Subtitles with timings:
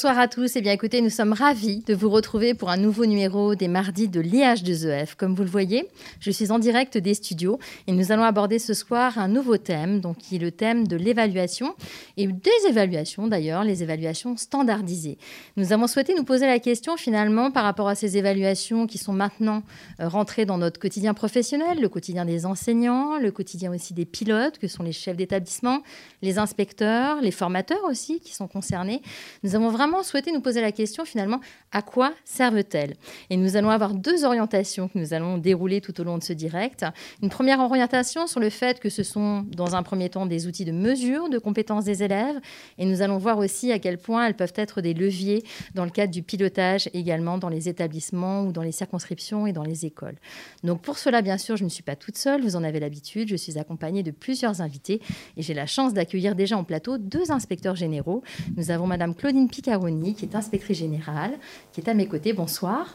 [0.00, 0.56] Bonsoir à tous.
[0.56, 4.08] Eh bien écoutez, nous sommes ravis de vous retrouver pour un nouveau numéro des mardis
[4.08, 5.14] de l'IH2EF.
[5.14, 5.86] Comme vous le voyez,
[6.20, 10.00] je suis en direct des studios et nous allons aborder ce soir un nouveau thème,
[10.00, 11.74] donc qui est le thème de l'évaluation
[12.16, 15.18] et des évaluations d'ailleurs, les évaluations standardisées.
[15.58, 19.12] Nous avons souhaité nous poser la question finalement par rapport à ces évaluations qui sont
[19.12, 19.62] maintenant
[20.00, 24.58] euh, rentrées dans notre quotidien professionnel, le quotidien des enseignants, le quotidien aussi des pilotes
[24.58, 25.82] que sont les chefs d'établissement,
[26.22, 29.02] les inspecteurs, les formateurs aussi qui sont concernés.
[29.42, 31.40] Nous avons vraiment souhaité nous poser la question finalement,
[31.72, 32.96] à quoi servent-elles?
[33.30, 36.32] Et nous allons avoir deux orientations que nous allons dérouler tout au long de ce
[36.32, 36.84] direct.
[37.22, 40.64] Une première orientation sur le fait que ce sont dans un premier temps des outils
[40.64, 42.38] de mesure de compétences des élèves
[42.78, 45.90] et nous allons voir aussi à quel point elles peuvent être des leviers dans le
[45.90, 50.16] cadre du pilotage également dans les établissements ou dans les circonscriptions et dans les écoles.
[50.64, 53.28] Donc pour cela, bien sûr, je ne suis pas toute seule, vous en avez l'habitude,
[53.28, 55.00] je suis accompagnée de plusieurs invités
[55.36, 58.22] et j'ai la chance d'accueillir déjà en plateau deux inspecteurs généraux.
[58.56, 59.48] Nous avons Madame Claudine
[59.80, 61.38] Picard qui est inspectrice générale,
[61.72, 62.32] qui est à mes côtés.
[62.32, 62.94] Bonsoir.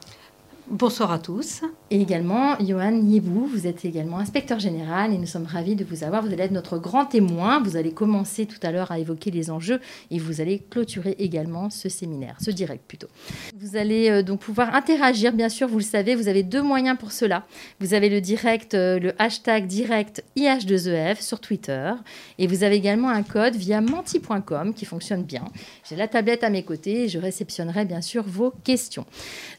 [0.71, 1.61] Bonsoir à tous.
[1.91, 6.03] Et également, Johan Yebou, vous êtes également inspecteur général et nous sommes ravis de vous
[6.03, 6.25] avoir.
[6.25, 7.61] Vous allez être notre grand témoin.
[7.61, 11.69] Vous allez commencer tout à l'heure à évoquer les enjeux et vous allez clôturer également
[11.69, 13.07] ce séminaire, ce direct plutôt.
[13.55, 16.97] Vous allez euh, donc pouvoir interagir, bien sûr, vous le savez, vous avez deux moyens
[16.97, 17.45] pour cela.
[17.79, 21.91] Vous avez le direct, euh, le hashtag direct IH2EF sur Twitter
[22.39, 25.45] et vous avez également un code via menti.com qui fonctionne bien.
[25.87, 29.05] J'ai la tablette à mes côtés et je réceptionnerai bien sûr vos questions.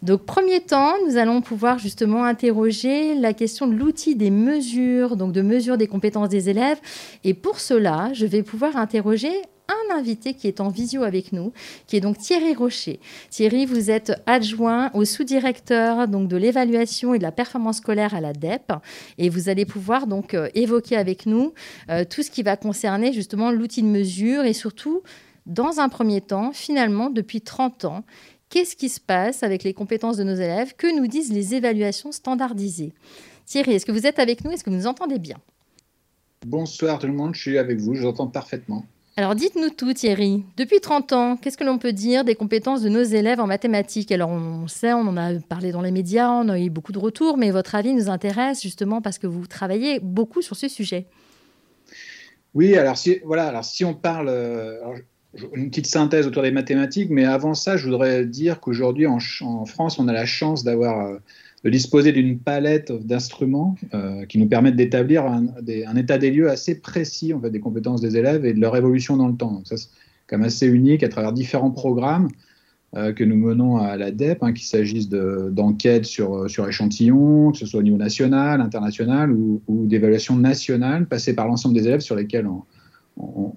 [0.03, 5.33] Donc, premier temps, nous allons pouvoir justement interroger la question de l'outil des mesures, donc
[5.33, 6.79] de mesure des compétences des élèves.
[7.25, 9.31] Et pour cela, je vais pouvoir interroger
[9.69, 11.53] un invité qui est en visio avec nous,
[11.87, 13.01] qui est donc Thierry Rocher.
[13.31, 18.21] Thierry, vous êtes adjoint au sous-directeur donc de l'évaluation et de la performance scolaire à
[18.21, 18.73] la DEP,
[19.19, 21.53] et vous allez pouvoir donc euh, évoquer avec nous
[21.91, 25.03] euh, tout ce qui va concerner justement l'outil de mesure et surtout,
[25.47, 28.05] dans un premier temps, finalement, depuis 30 ans,
[28.49, 32.12] Qu'est-ce qui se passe avec les compétences de nos élèves Que nous disent les évaluations
[32.12, 32.93] standardisées?
[33.45, 34.53] Thierry, est-ce que vous êtes avec nous?
[34.53, 35.37] Est-ce que vous nous entendez bien?
[36.47, 38.84] Bonsoir tout le monde, je suis avec vous, je vous entends parfaitement.
[39.17, 42.91] Alors dites-nous tout Thierry, depuis 30 ans, qu'est-ce que l'on peut dire des compétences de
[42.91, 44.12] nos élèves en mathématiques?
[44.12, 46.99] Alors on sait, on en a parlé dans les médias, on a eu beaucoup de
[46.99, 51.07] retours, mais votre avis nous intéresse justement parce que vous travaillez beaucoup sur ce sujet.
[52.55, 54.81] Oui, alors si, voilà, alors si on parle, euh,
[55.54, 59.19] une petite synthèse autour des mathématiques, mais avant ça, je voudrais dire qu'aujourd'hui, en,
[59.66, 61.19] France, on a la chance euh,
[61.64, 66.80] de disposer d'une palette d'instruments euh, qui nous permettent d'établir un, état des lieux assez
[66.80, 69.52] précis en fait, des compétences des élèves et de leur évolution dans le temps.
[69.52, 69.88] Donc ça, c'est
[70.26, 72.28] quand même assez unique à travers différents programmes
[72.97, 77.80] euh, que nous menons à l'ADEP, hein, qu'il s'agisse d'enquêtes sur, échantillons, que ce soit
[77.80, 82.47] au niveau national, international ou, ou d'évaluation nationale, passées par l'ensemble des élèves sur lesquels
[82.47, 82.62] on,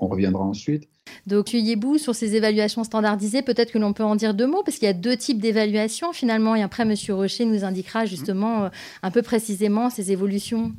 [0.08, 0.88] reviendra ensuite.
[1.28, 4.78] Donc, Yebou, sur ces évaluations standardisées, peut-être que l'on peut en dire deux mots, parce
[4.78, 6.96] qu'il y a deux types d'évaluations finalement, et après, M.
[7.10, 8.70] Rocher nous indiquera justement euh,
[9.04, 10.74] un peu précisément ces évolutions.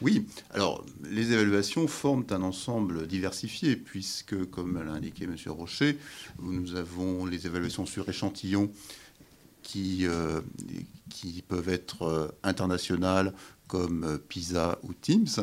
[0.00, 5.34] Oui, alors les évaluations forment un ensemble diversifié, puisque, comme l'a indiqué M.
[5.46, 5.98] Rocher,
[6.40, 8.70] nous avons les évaluations sur échantillons
[9.62, 10.40] qui, euh,
[11.10, 13.34] qui peuvent être euh, internationales,
[13.68, 15.40] comme PISA ou TIMSS.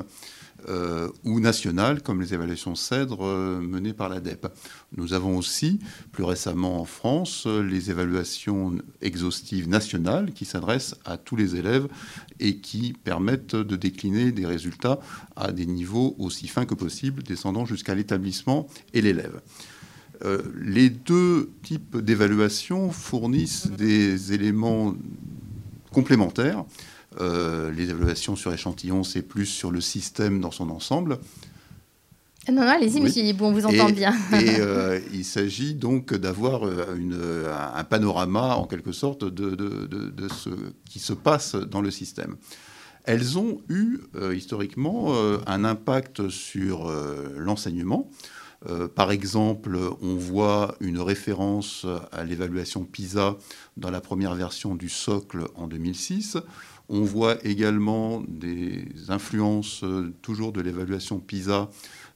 [0.70, 4.48] Euh, ou nationales, comme les évaluations CEDRE euh, menées par l'ADEP.
[4.98, 5.80] Nous avons aussi,
[6.12, 11.88] plus récemment en France, les évaluations exhaustives nationales qui s'adressent à tous les élèves
[12.40, 15.00] et qui permettent de décliner des résultats
[15.36, 19.42] à des niveaux aussi fins que possible, descendant jusqu'à l'établissement et l'élève.
[20.24, 24.96] Euh, les deux types d'évaluation fournissent des éléments
[25.92, 26.66] complémentaires
[27.22, 31.20] euh, les évaluations sur échantillons, c'est plus sur le système dans son ensemble.
[32.48, 34.14] Non, non, allez-y, monsieur bon, on vous entend bien.
[34.34, 40.50] et euh, il s'agit donc d'avoir euh, un panorama, en quelque sorte, de, ce
[40.90, 42.36] qui se passe dans le système.
[43.06, 44.00] elles ont eu
[44.34, 45.14] historiquement
[45.48, 46.92] un impact sur
[47.38, 48.10] l'enseignement.
[48.96, 53.38] par exemple, on voit une référence à l'évaluation PISA
[53.78, 56.38] dans la première version du socle en 2006.
[56.90, 59.84] On voit également des influences
[60.22, 61.70] toujours de l'évaluation PISA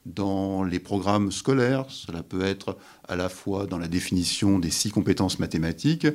[0.06, 1.86] dans les programmes scolaires.
[1.88, 2.76] Cela peut être
[3.08, 6.06] à la fois dans la définition des six compétences mathématiques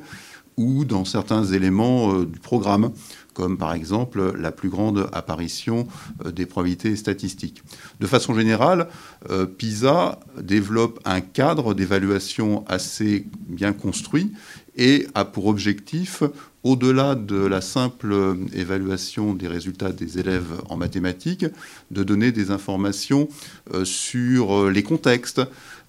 [0.56, 2.92] ou dans certains éléments euh, du programme,
[3.34, 5.86] comme par exemple la plus grande apparition
[6.24, 7.62] euh, des probabilités statistiques.
[8.00, 8.88] De façon générale,
[9.30, 14.32] euh, PISA développe un cadre d'évaluation assez bien construit
[14.76, 16.22] et a pour objectif
[16.66, 21.46] au-delà de la simple évaluation des résultats des élèves en mathématiques,
[21.92, 23.28] de donner des informations
[23.72, 25.40] euh, sur euh, les contextes,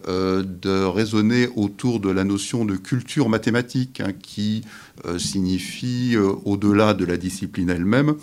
[0.08, 4.64] euh, de raisonner autour de la notion de culture mathématique, hein, qui
[5.20, 8.16] signifie, au-delà de la discipline elle-même,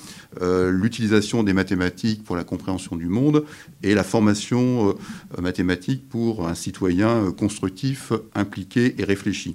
[0.43, 3.45] l'utilisation des mathématiques pour la compréhension du monde
[3.85, 4.97] et la formation
[5.41, 9.55] mathématique pour un citoyen constructif, impliqué et réfléchi.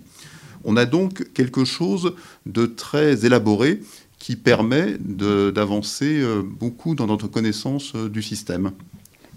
[0.63, 2.13] On a donc quelque chose
[2.45, 3.81] de très élaboré
[4.19, 8.71] qui permet d'avancer euh, beaucoup dans notre connaissance euh, du système.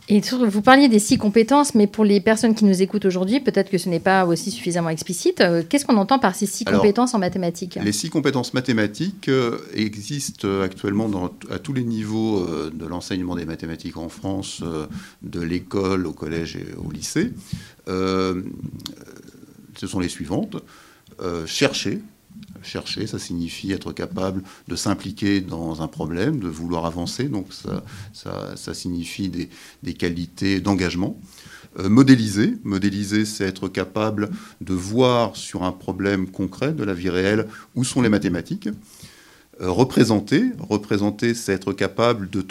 [0.08, 3.70] Et vous parliez des six compétences, mais pour les personnes qui nous écoutent aujourd'hui, peut-être
[3.70, 5.40] que ce n'est pas aussi suffisamment explicite.
[5.40, 9.30] Euh, qu'est-ce qu'on entend par ces six compétences en mathématiques Les six compétences mathématiques
[9.72, 14.60] existent actuellement à tous les niveaux de l'enseignement des mathématiques en France,
[15.22, 17.32] de l'école au collège et au lycée.
[17.86, 18.42] ce
[19.86, 20.56] sont les suivantes.
[21.22, 22.00] Euh, chercher.
[22.62, 27.48] Chercher, ça signifie être capable de s'impliquer dans un problème, de vouloir avancer, donc
[28.12, 31.18] ça, signifie des, qualités d'engagement.
[31.78, 34.30] Euh, modéliser, modéliser, c'est être capable
[34.60, 38.68] de voir sur un problème concret de la vie réelle où sont les mathématiques.
[39.62, 42.44] Euh, représenter, représenter, c'est être capable de,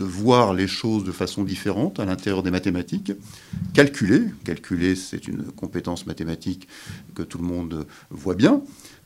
[0.00, 3.12] voir les choses de façon différente à l'intérieur des mathématiques.
[3.74, 6.66] Calculer, calculer, c'est une compétence mathématique
[7.14, 8.62] que tout le monde voit bien.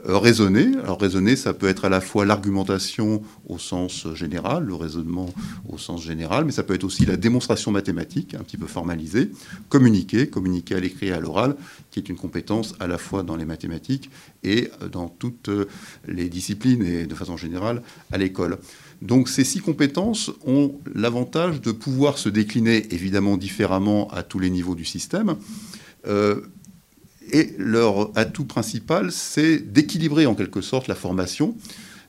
[0.09, 0.67] Euh, raisonner.
[0.83, 5.33] Alors raisonner, ça peut être à la fois l'argumentation au sens général, le raisonnement
[5.69, 9.31] au sens général, mais ça peut être aussi la démonstration mathématique, un petit peu formalisée.
[9.69, 11.55] Communiquer, communiquer à l'écrit et à l'oral,
[11.93, 14.11] qui est une compétence à la fois dans les mathématiques
[14.43, 15.51] et dans toutes
[16.09, 18.59] les disciplines et de façon générale à l'école.
[19.03, 24.51] Donc ces six compétences ont l'avantage de pouvoir se décliner évidemment différemment à tous les
[24.51, 25.37] niveaux du système.
[26.07, 26.41] Euh,
[27.31, 31.57] et leur atout principal, c'est d'équilibrer en quelque sorte la formation.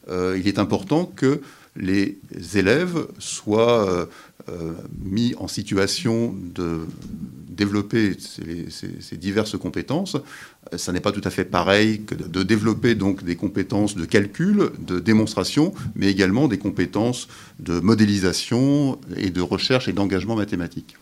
[0.10, 1.42] Euh, il est important que
[1.76, 2.20] les
[2.56, 4.06] élèves soient euh,
[4.50, 4.74] euh,
[5.04, 6.82] mis en situation de
[7.50, 10.18] développer ces, diverses compétences.
[10.76, 14.06] Ça n'est pas tout à fait pareil que de, de, développer donc des compétences de
[14.06, 17.28] calcul, de démonstration, mais également des compétences
[17.60, 20.96] de modélisation et de recherche et d'engagement mathématique.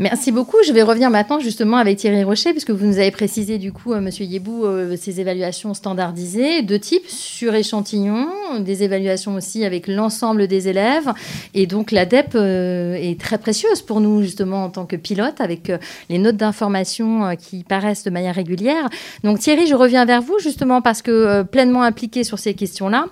[0.00, 0.58] Merci beaucoup.
[0.64, 3.92] Je vais revenir maintenant justement avec Thierry Rocher, puisque vous nous avez précisé du coup,
[3.92, 8.28] euh, Monsieur Yebou, euh, ces évaluations standardisées, de type sur échantillon,
[8.60, 11.12] des évaluations aussi avec l'ensemble des élèves.
[11.54, 15.72] Et donc l'ADEP euh, est très précieuse pour nous justement en tant que pilote, avec
[16.08, 18.88] les notes d'information qui paraissent de manière régulière.
[19.24, 23.06] Donc Thierry, je reviens vers vous justement parce que pleinement impliqué sur ces questions-là,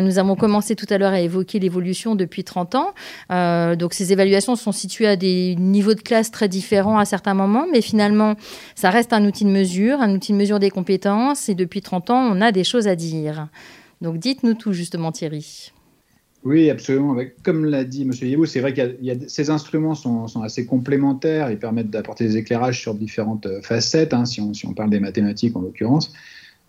[0.00, 2.94] nous avons commencé tout à l'heure à évoquer l'évolution depuis 30 ans.
[3.76, 7.66] donc ces évaluations sont situées à des niveaux de classe très différents à certains moments,
[7.70, 8.36] mais finalement,
[8.74, 12.10] ça reste un outil de mesure, un outil de mesure des compétences, et depuis 30
[12.10, 13.48] ans, on a des choses à dire.
[14.00, 15.72] Donc dites-nous tout, justement, Thierry.
[16.44, 17.16] Oui, absolument.
[17.44, 18.12] Comme l'a dit M.
[18.20, 18.96] Yebou, c'est vrai que
[19.28, 24.24] ces instruments sont, assez complémentaires, ils permettent d'apporter des éclairages sur différentes euh, facettes, hein,
[24.24, 26.12] si, on, si, on, parle des mathématiques en l'occurrence.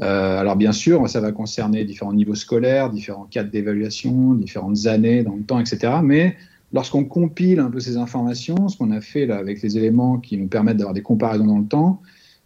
[0.01, 5.23] Euh, alors bien sûr, ça va concerner différents niveaux scolaires, différents cadres d'évaluation, différentes années
[5.23, 5.93] dans le temps, etc.
[6.03, 6.35] Mais
[6.73, 10.37] lorsqu'on compile un peu ces informations, ce qu'on a fait là avec les éléments qui
[10.37, 12.01] nous permettent d'avoir des comparaisons dans le temps,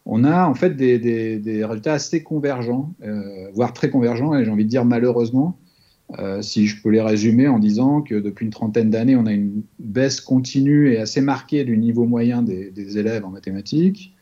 [0.05, 4.63] on a en fait des, résultats assez convergents, euh, voire très convergents, et j'ai envie
[4.65, 5.57] de dire malheureusement,
[6.19, 9.33] euh, si je peux les résumer en disant que depuis une trentaine d'années, on a
[9.33, 14.15] une baisse continue et assez marquée du niveau moyen des, élèves en mathématiques.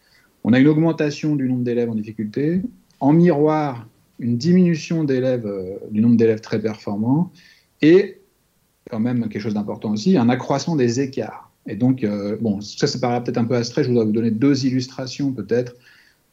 [0.44, 2.62] On a une augmentation du nombre d'élèves en difficulté.
[3.00, 3.88] En miroir,
[4.20, 7.32] une diminution euh, du nombre d'élèves très performants.
[7.84, 8.22] Et
[8.90, 11.52] quand même quelque chose d'important aussi, un accroissement des écarts.
[11.68, 13.84] Et donc, euh, bon, ça, ça paraît peut-être un peu abstrait.
[13.84, 15.76] Je voudrais vous donner deux illustrations, peut-être.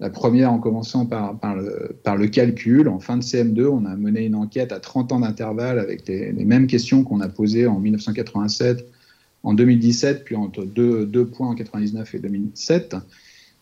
[0.01, 2.89] La première en commençant par, le, calcul.
[2.89, 6.33] En fin de CM2, on a mené une enquête à 30 ans d'intervalle avec les,
[6.33, 8.85] mêmes questions qu'on a posées en 1987,
[9.45, 12.97] en 2017, puis entre deux, points en 99 et 2007.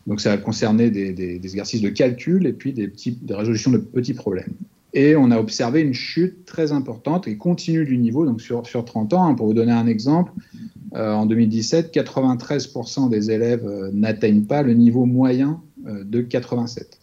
[0.07, 2.91] Donc ça a concerné des, exercices de calcul et puis des
[3.29, 4.53] résolutions de petits problèmes.
[4.93, 8.83] Et on a observé une chute très importante et continue du niveau, donc sur, sur
[8.83, 9.25] 30 ans.
[9.25, 10.33] Hein, pour vous donner un exemple,
[10.95, 16.99] euh, en 2017, 93% des élèves euh, n'atteignent pas le niveau moyen euh, de 87.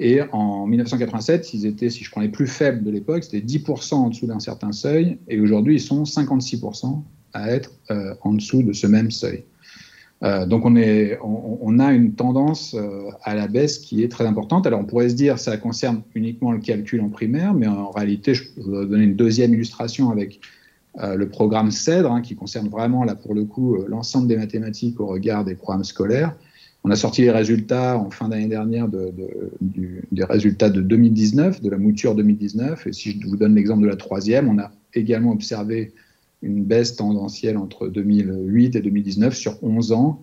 [0.00, 3.94] Et en 1987, ils étaient, si je prends les plus faibles de l'époque, c'était 10%
[3.94, 7.72] en dessous d'un certain seuil, et aujourd'hui, ils sont 56% à être
[8.22, 9.42] en dessous de ce même seuil.
[10.24, 14.66] Euh, donc on, a une tendance euh, à la baisse qui est très importante.
[14.66, 18.34] Alors on pourrait se dire ça concerne uniquement le calcul en primaire, mais en réalité,
[18.34, 20.40] je vais donner une deuxième illustration avec
[20.98, 24.98] euh, le programme CEDRE, hein, qui concerne vraiment, là pour le coup, l'ensemble des mathématiques
[25.00, 26.34] au regard des programmes scolaires.
[26.84, 29.12] On a sorti les résultats en fin d'année dernière de,
[29.60, 32.86] des résultats de 2019, de la mouture 2019.
[32.86, 35.92] Et si je vous donne l'exemple de la troisième, on a également observé
[36.42, 40.22] une baisse tendancielle entre 2008 et 2019 sur 11 ans,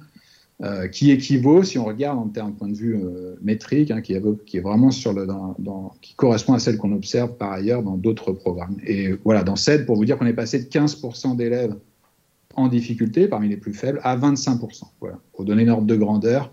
[0.63, 4.01] euh, qui équivaut, si on regarde en termes de point de vue euh, métrique, hein,
[4.01, 4.17] qui,
[4.59, 5.27] vraiment sur le,
[6.01, 8.77] qui correspond à celle qu'on observe par ailleurs dans d'autres programmes.
[8.85, 11.75] Et voilà, dans CED, pour vous dire qu'on est passé de 15% d'élèves
[12.55, 14.83] en difficulté, parmi les plus faibles, à 25%.
[15.01, 16.51] Voilà, pour donner une ordre de grandeur,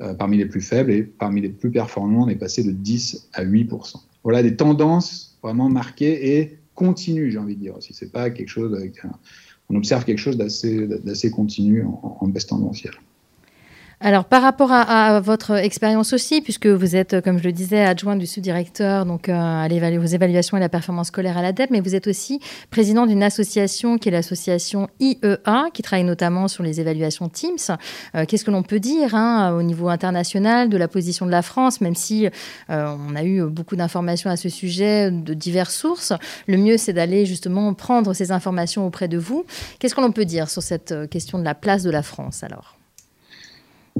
[0.00, 3.28] euh, parmi les plus faibles et parmi les plus performants, on est passé de 10
[3.34, 3.96] à 8%.
[4.24, 7.94] Voilà des tendances vraiment marquées et continue, j'ai envie de dire aussi.
[7.94, 9.00] C'est pas quelque chose avec
[9.70, 12.94] on observe quelque chose d'assez continu en, en baisse tendancielle.
[14.00, 18.16] Alors, par rapport à, votre expérience aussi, puisque vous êtes, comme je le disais, adjoint
[18.16, 21.94] du sous-directeur donc, euh, à aux évaluations et la performance scolaire à l'ADEP, mais vous
[21.94, 27.28] êtes aussi président d'une association qui est l'association IEA, qui travaille notamment sur les évaluations
[27.28, 27.76] Teams.
[28.14, 31.42] Euh, qu'est-ce que l'on peut dire hein, au niveau international de la position de la
[31.42, 32.26] France, même si
[32.70, 36.12] euh, on a eu beaucoup d'informations à ce sujet de diverses sources
[36.46, 39.44] Le mieux, c'est d'aller justement prendre ces informations auprès de vous.
[39.78, 42.76] Qu'est-ce que l'on peut dire sur cette question de la place de la France alors?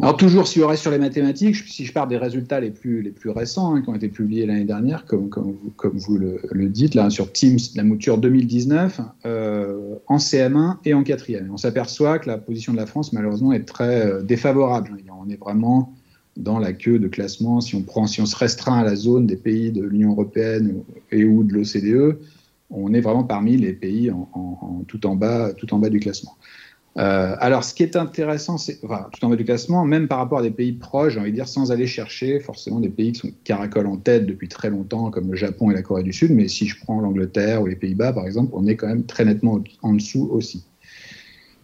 [0.01, 3.01] Alors toujours, si on reste sur les mathématiques, si je pars des résultats les plus,
[3.01, 5.57] les plus récents, hein, qui ont été publiés l'année dernière, comme, comme,
[5.95, 11.49] vous, le, dites, là, sur Teams, la mouture 2019, euh, en CM1 et en quatrième.
[11.53, 14.97] On s'aperçoit que la position de la France, malheureusement, est très euh, défavorable.
[15.17, 15.95] On est vraiment
[16.37, 17.61] dans la queue de classement.
[17.61, 20.83] Si on, prend, si on se restreint à la zone des pays de l'Union européenne
[21.13, 22.19] et ou de l'OCDE,
[22.71, 24.11] on est vraiment parmi les pays
[24.89, 26.37] tout, en bas, tout en bas du classement.
[26.97, 30.19] Euh, alors, ce qui est intéressant, c'est, enfin, tout en bas du classement, même par
[30.19, 33.13] rapport à des pays proches, j'ai envie de dire, sans aller chercher forcément des pays
[33.13, 36.13] qui sont caracoles en tête depuis très longtemps, comme le Japon et la Corée du
[36.13, 39.05] Sud, mais si je prends l'Angleterre ou les Pays-Bas, par exemple, on est quand même
[39.05, 40.65] très nettement en dessous aussi.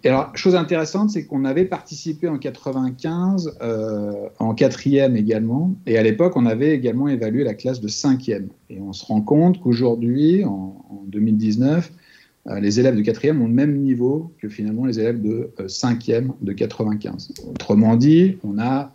[0.02, 5.98] Et alors, chose intéressante, c'est qu'on avait participé en 95, euh, en quatrième également, et
[5.98, 8.48] à l'époque, on avait également évalué la classe de cinquième.
[8.70, 11.99] Et on se rend compte qu'aujourd'hui, en, en 2019, euh,
[12.46, 16.32] les élèves de quatrième ont le même niveau que finalement les élèves de euh, cinquième
[16.40, 17.32] de 95.
[17.48, 18.92] Autrement dit, on a,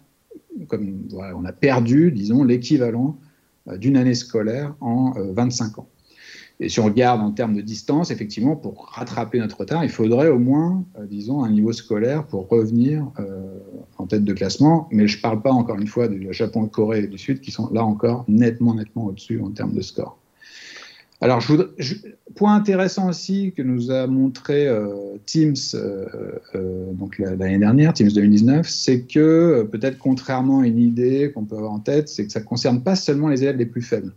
[1.60, 3.18] perdu, disons, l'équivalent
[3.68, 5.88] euh, d'une année scolaire en 25 ans.
[6.60, 10.30] Et si on regarde en termes de distance, effectivement, pour rattraper notre retard, il faudrait
[10.30, 13.06] au moins, disons, un niveau scolaire pour revenir
[13.98, 14.88] en tête de classement.
[14.90, 17.52] Mais je ne parle pas, encore une fois, du Japon, Corée et du Sud, qui
[17.52, 20.18] sont là encore nettement, nettement au-dessus en termes de score.
[21.22, 21.54] Alors, je
[22.36, 26.06] point intéressant aussi que nous a montré euh, Teams euh,
[26.54, 31.56] euh, donc l'année dernière, Teams 2019, c'est que peut-être contrairement à une idée qu'on peut
[31.56, 34.14] avoir en tête, c'est que ça ne concerne pas seulement les élèves les plus faibles.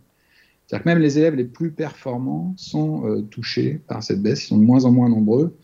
[0.67, 4.57] C'est-à-dire que même les élèves les plus performants sont touchés par cette baisse, ils sont
[4.57, 5.55] de moins en moins nombreux.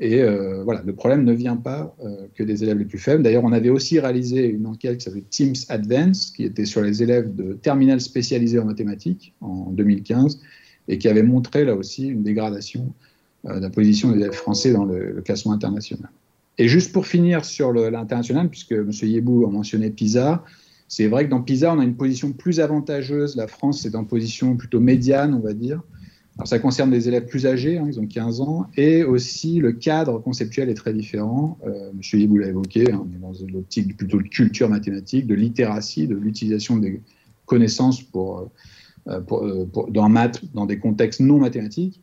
[0.00, 0.20] Et
[0.64, 1.94] voilà, le problème ne vient pas
[2.34, 3.22] que des élèves les plus faibles.
[3.22, 7.04] D'ailleurs, on avait aussi réalisé une enquête qui s'appelait Teams Advance, qui était sur les
[7.04, 10.40] élèves de terminale spécialisée en mathématiques en 2015
[10.88, 12.92] et qui avait montré là aussi une dégradation
[13.46, 16.10] euh, de la position des français dans le, classement international.
[16.56, 18.90] Et juste pour finir sur l'international, puisque M.
[19.02, 20.42] Yebou a mentionné PISA,
[20.88, 23.36] c'est vrai que dans PISA, on a une position plus avantageuse.
[23.36, 25.82] La France est en position plutôt médiane, on va dire.
[26.36, 29.72] Alors ça concerne des élèves plus âgés, hein, ils ont 15 ans, et aussi le
[29.72, 31.58] cadre conceptuel est très différent.
[31.66, 32.00] Euh, M.
[32.20, 36.16] Yebou l'a évoqué, hein, on est dans l'optique plutôt de culture mathématique, de littératie, de
[36.16, 37.00] l'utilisation des
[37.46, 38.38] connaissances pour...
[38.38, 38.44] Euh,
[39.08, 42.00] euh, euh, dans maths, dans des contextes non mathématiques,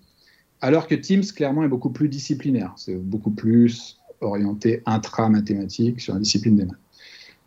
[0.62, 2.74] alors que Teams, clairement, est beaucoup plus disciplinaire.
[2.78, 6.80] C'est beaucoup plus orienté intra-mathématique sur la discipline des maths.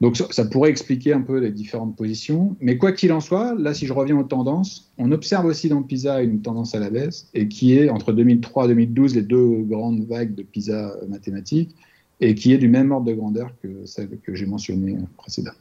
[0.00, 2.56] Donc ça, pourrait expliquer un peu les différentes positions.
[2.60, 5.82] Mais quoi qu'il en soit, là, si je reviens aux tendances, on observe aussi dans
[5.82, 9.62] PISA une tendance à la baisse, et qui est entre 2003 et 2012, les deux
[9.62, 11.74] grandes vagues de PISA mathématiques,
[12.20, 15.56] et qui est du même ordre de grandeur que celle que j'ai mentionnée précédemment.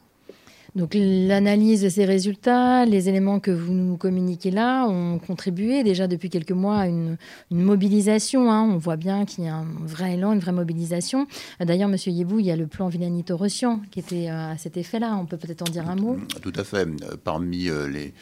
[0.75, 6.07] Donc l'analyse de ces résultats, les éléments que vous nous communiquez là ont contribué déjà
[6.07, 7.17] depuis quelques mois à une,
[7.51, 8.51] mobilisation.
[8.51, 8.63] Hein.
[8.63, 11.27] On voit bien qu'il y a un vrai élan, une vraie mobilisation.
[11.59, 15.15] D'ailleurs, Monsieur Yébou, il y a le plan Villanito-Rossian qui était euh, à cet effet-là.
[15.15, 16.88] On peut peut-être en dire un mot Tout à fait.
[17.24, 18.13] Parmi euh, les,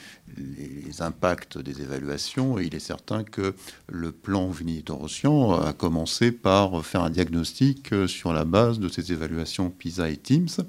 [0.99, 3.53] impacts des évaluations, il est certain que
[3.87, 9.11] le plan Villanito-Rossian a commencé par faire un diagnostic euh, sur la base de ces
[9.11, 10.61] évaluations PISA et TIMS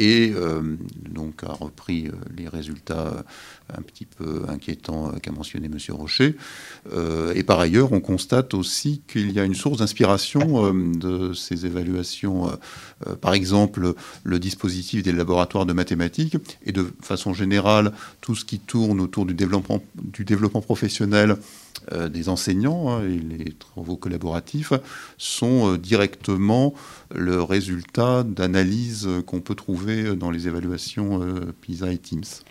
[0.00, 0.62] et euh,
[1.10, 3.22] donc a repris euh, les résultats euh,
[3.76, 5.76] un petit peu inquiétants qu'a mentionné M.
[5.90, 6.34] Rocher.
[7.36, 12.50] et par ailleurs, on constate aussi qu'il y a une source d'inspiration de ces évaluations,
[13.20, 18.58] par exemple le dispositif des laboratoires de mathématiques et de façon générale tout ce qui
[18.58, 21.36] tourne autour du développement, du développement professionnel
[22.10, 24.72] des enseignants hein, et les travaux collaboratifs
[25.18, 26.74] sont directement
[27.14, 32.42] le résultat d'analyses qu'on peut trouver dans les évaluations euh, PISA et TIMS.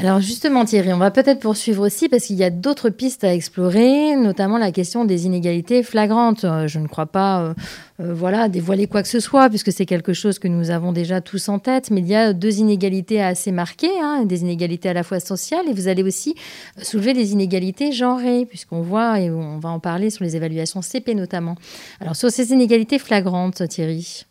[0.00, 3.34] Alors justement Thierry, on va peut-être poursuivre aussi parce qu'il y a d'autres pistes à
[3.34, 6.44] explorer, notamment la question des inégalités flagrantes.
[6.44, 7.54] Euh, je ne crois pas euh,
[7.98, 11.50] voilà, dévoiler quoi que ce soit puisque c'est quelque chose que nous avons déjà tous
[11.50, 15.02] en tête, mais il y a deux inégalités assez marquées, hein, des inégalités à la
[15.02, 16.34] fois sociales et vous allez aussi
[16.80, 21.14] soulever des inégalités genrées puisqu'on voit, et on va en parler sur les évaluations CP
[21.14, 21.56] notamment.
[22.00, 24.24] Alors sur ces inégalités flagrantes Thierry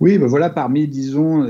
[0.00, 1.48] oui, ben voilà, parmi, disons,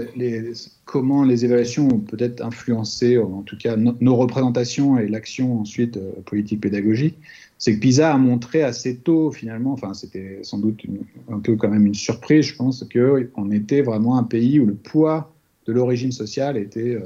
[0.85, 6.13] comment les évaluations ont peut-être influencé, en tout cas, nos représentations et l'action ensuite euh,
[6.25, 7.19] politique pédagogique,
[7.59, 10.83] c'est que PISA a montré assez tôt, finalement, enfin, c'était sans doute
[11.29, 14.75] un peu quand même une surprise, je pense, qu'on était vraiment un pays où le
[14.75, 15.33] poids
[15.67, 17.01] de l'origine sociale était euh,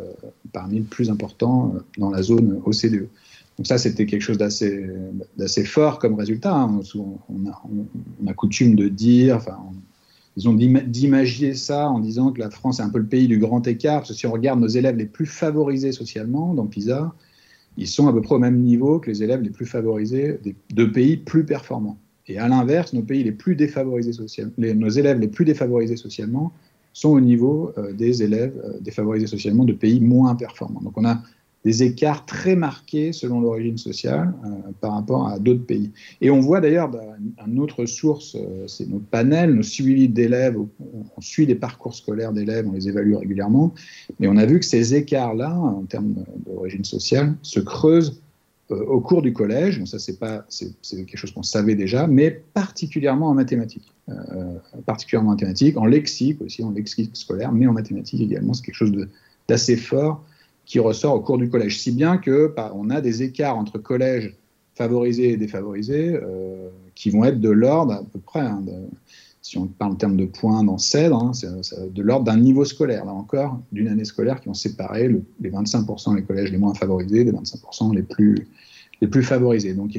[0.52, 3.08] parmi les plus importants euh, dans la zone OCDE.
[3.56, 6.54] Donc ça, c'était quelque chose d'assez fort comme résultat.
[6.54, 6.80] Hein.
[6.94, 7.62] On, a,
[8.22, 9.58] on, a, coutume de dire, enfin,
[10.40, 13.38] ils ont d'imaginer ça en disant que la France est un peu le pays du
[13.38, 17.14] grand écart, parce que si on regarde nos élèves les plus favorisés socialement dans PISA,
[17.76, 20.84] ils sont à peu près au même niveau que les élèves les plus favorisés de
[20.86, 21.98] pays plus performants.
[22.26, 23.26] Et à l'inverse, nos élèves
[25.18, 26.52] les plus défavorisés socialement
[26.94, 30.80] sont au niveau euh, des élèves euh, défavorisés socialement de pays moins performants.
[30.80, 31.22] Donc on a
[31.64, 35.90] des écarts très marqués selon l'origine sociale euh, par rapport à d'autres pays.
[36.20, 36.90] Et on voit d'ailleurs
[37.46, 40.56] une autre source, euh, c'est nos panels, nos suivis d'élèves.
[40.58, 43.74] On, suit les parcours scolaires d'élèves, on les évalue régulièrement,
[44.18, 48.22] mais on a vu que ces écarts-là, en termes d'origine sociale, se creusent
[48.70, 49.84] euh, au cours du collège.
[49.84, 53.92] ça, c'est pas, c'est quelque chose qu'on savait déjà, mais particulièrement en mathématiques,
[54.86, 58.54] particulièrement en mathématiques, en lexique aussi, en lexique scolaire, mais en mathématiques également.
[58.54, 58.92] C'est quelque chose
[59.46, 60.24] d'assez fort
[60.70, 61.80] qui ressort au cours du collège.
[61.80, 64.36] Si bien que bah, on a des écarts entre collèges
[64.76, 68.62] favorisés et défavorisés euh, qui vont être de l'ordre à peu près, hein,
[69.42, 71.32] si on parle en termes de points dans CEDRE, hein,
[71.92, 75.08] de l'ordre d'un niveau scolaire, là encore, d'une année scolaire qui ont séparé
[75.40, 78.36] les 25% des collèges les moins favorisés des 25% les plus,
[79.00, 79.74] les plus favorisés.
[79.74, 79.98] Donc,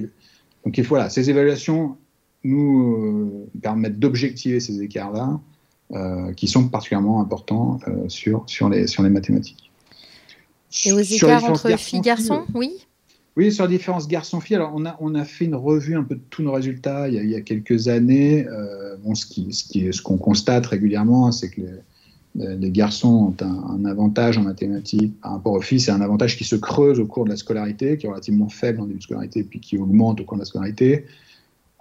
[0.64, 1.98] donc voilà, ces évaluations
[2.46, 5.38] nous euh, permettent d'objectiver ces écarts-là,
[5.92, 9.71] euh, qui sont particulièrement importants sur, sur, les, sur les mathématiques.
[10.86, 12.72] Et aux écarts entre filles-garçons, oui
[13.36, 16.16] Oui, sur la différence garçons-filles, alors on a, on a fait une revue un peu
[16.16, 18.48] de tous nos résultats il y a, quelques années.
[18.48, 21.62] Euh, bon, ce qu'on ce qui, ce qu'on constate régulièrement, c'est que
[22.36, 25.82] les, les, garçons ont un, avantage en mathématiques par rapport aux filles.
[25.82, 28.82] C'est un avantage qui se creuse au cours de la scolarité, qui est relativement faible
[28.82, 31.06] en début de scolarité, puis qui augmente au cours de la scolarité.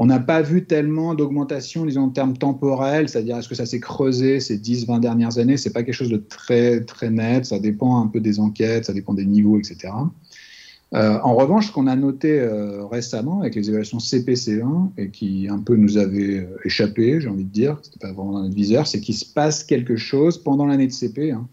[0.03, 3.81] On n'a pas vu tellement d'augmentation, disons, en termes temporels, c'est-à-dire est-ce que ça s'est
[3.81, 5.59] creusé ces 10-20 dernières années?
[5.59, 8.95] C'est pas quelque chose de très, très net, ça dépend un peu des enquêtes, ça
[8.95, 9.93] dépend des niveaux, etc.
[10.95, 15.49] Euh, en revanche, ce qu'on a noté euh, récemment avec les évaluations CPC1 et qui
[15.51, 18.57] un peu nous avait euh, échappé, j'ai envie de dire, c'était pas vraiment dans notre
[18.57, 21.33] viseur, c'est qu'il se passe quelque chose pendant l'année de CP.
[21.33, 21.47] Hein.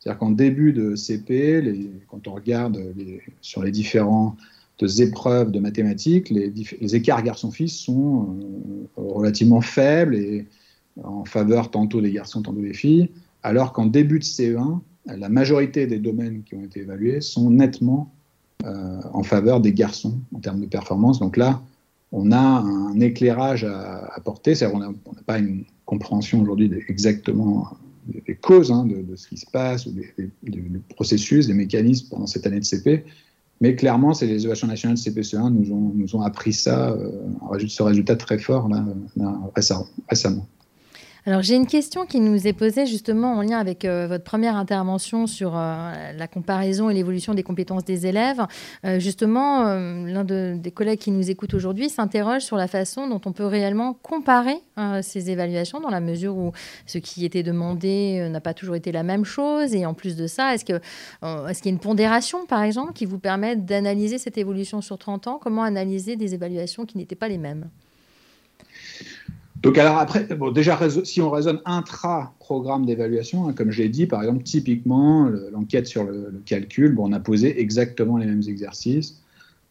[0.00, 2.76] C'est-à-dire qu'en début de CP, quand on regarde
[3.40, 4.34] sur les différents
[4.78, 10.46] de épreuves de mathématiques, les, écarts garçons-fils sont euh, relativement faibles et
[11.02, 13.10] en faveur tantôt des garçons, tantôt des filles,
[13.42, 18.12] alors qu'en début de CE1, la majorité des domaines qui ont été évalués sont nettement
[18.64, 21.18] euh, en faveur des garçons en termes de performance.
[21.18, 21.62] Donc là,
[22.12, 27.68] on a un éclairage à apporter, c'est-à-dire qu'on n'a pas une compréhension aujourd'hui exactement
[28.06, 29.94] des causes hein, de, ce qui se passe, ou
[30.90, 33.04] processus, des mécanismes pendant cette année de CP,
[33.60, 37.10] mais clairement, c'est les évaluations nationales de CPC1 nous ont, nous ont appris ça, euh,
[37.66, 38.84] ce résultat très fort là,
[39.54, 40.46] récemment.
[41.26, 44.56] Alors j'ai une question qui nous est posée justement en lien avec euh, votre première
[44.56, 48.42] intervention sur euh, la comparaison et l'évolution des compétences des élèves.
[48.84, 53.32] Euh, justement, l'un des collègues qui nous écoute aujourd'hui s'interroge sur la façon dont on
[53.32, 54.58] peut réellement comparer
[55.02, 56.52] ces évaluations dans la mesure où
[56.86, 59.74] ce qui était demandé n'a pas toujours été la même chose.
[59.74, 62.92] Et en plus de ça, est-ce qu'il est qu'il y a une pondération par exemple
[62.92, 65.40] qui vous permette d'analyser cette évolution sur 30 ans?
[65.42, 67.70] Comment analyser des évaluations qui n'étaient pas les mêmes?
[69.64, 74.06] Donc alors après, bon, déjà, si on raisonne intra-programme d'évaluation, hein, comme je l'ai dit,
[74.06, 79.20] par exemple, typiquement, l'enquête sur le, calcul, bon, on a posé exactement les mêmes exercices.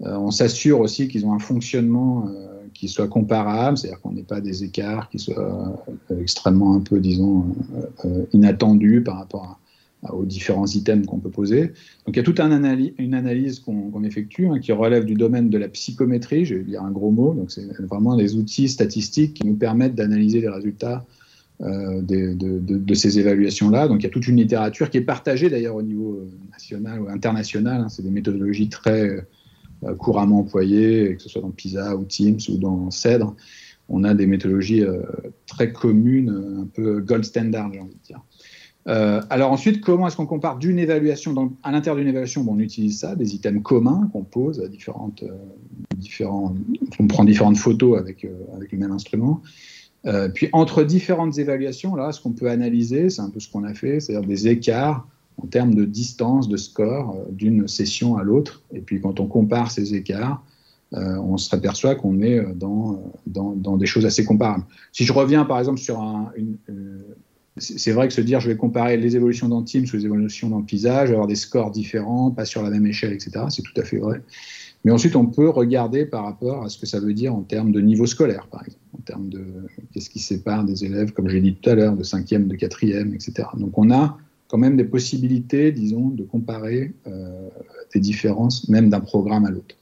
[0.02, 4.24] Euh, on s'assure aussi qu'ils ont un fonctionnement euh, qui soit comparable, c'est-à-dire qu'on n'ait
[4.24, 5.78] pas des écarts qui soient
[6.12, 7.46] euh, extrêmement un peu, disons,
[8.34, 9.60] inattendus par rapport à,
[10.12, 11.68] aux différents items qu'on peut poser.
[12.06, 12.52] Donc il y a toute un
[12.98, 16.84] une analyse qu'on effectue hein, qui relève du domaine de la psychométrie, je vais dire
[16.84, 21.06] un gros mot, donc c'est vraiment des outils statistiques qui nous permettent d'analyser les résultats
[21.62, 23.88] euh, de, ces évaluations-là.
[23.88, 27.02] Donc il y a toute une littérature qui est partagée d'ailleurs au niveau euh, national
[27.02, 27.90] ou international, hein.
[27.90, 29.26] c'est des méthodologies très
[29.84, 33.36] euh, couramment employées, que ce soit dans PISA ou Teams ou dans CEDRE.
[33.88, 34.84] On a des méthodologies
[35.46, 38.22] très communes, un peu gold standard, j'ai envie de dire.
[38.88, 43.00] Euh, alors ensuite, comment est-ce qu'on compare d'une évaluation À l'intérieur d'une évaluation, on utilise
[43.00, 45.32] ça, des items communs qu'on pose à différentes, euh,
[45.96, 46.54] différents,
[47.00, 49.42] on prend différentes photos avec, euh, avec le même instrument.
[50.36, 53.74] puis entre différentes évaluations, là, ce qu'on peut analyser, c'est un peu ce qu'on a
[53.74, 55.08] fait, c'est-à-dire des écarts
[55.42, 58.64] en termes de distance, de score d'une session à l'autre.
[58.74, 60.44] Et puis quand on compare ces écarts,
[60.92, 64.66] on s'aperçoit qu'on est dans, dans, dans, des choses assez comparables.
[64.92, 66.58] Si je reviens par exemple sur un, une,
[67.58, 70.50] c'est vrai que se dire je vais comparer les évolutions dans Teams ou les évolutions
[70.50, 73.46] dans PISA, je vais avoir des scores différents, pas sur la même échelle, etc.
[73.50, 74.22] C'est tout à fait vrai.
[74.86, 77.72] Mais ensuite, on peut regarder par rapport à ce que ça veut dire en termes
[77.72, 79.46] de niveau scolaire, par exemple, en termes de
[79.94, 83.14] qu'est-ce qui sépare des élèves, comme j'ai dit tout à l'heure, de cinquième, de quatrième,
[83.14, 83.48] etc.
[83.58, 84.18] Donc on a
[84.50, 87.50] quand même des possibilités, disons, de comparer euh,
[87.94, 89.76] des différences, même d'un programme à l'autre.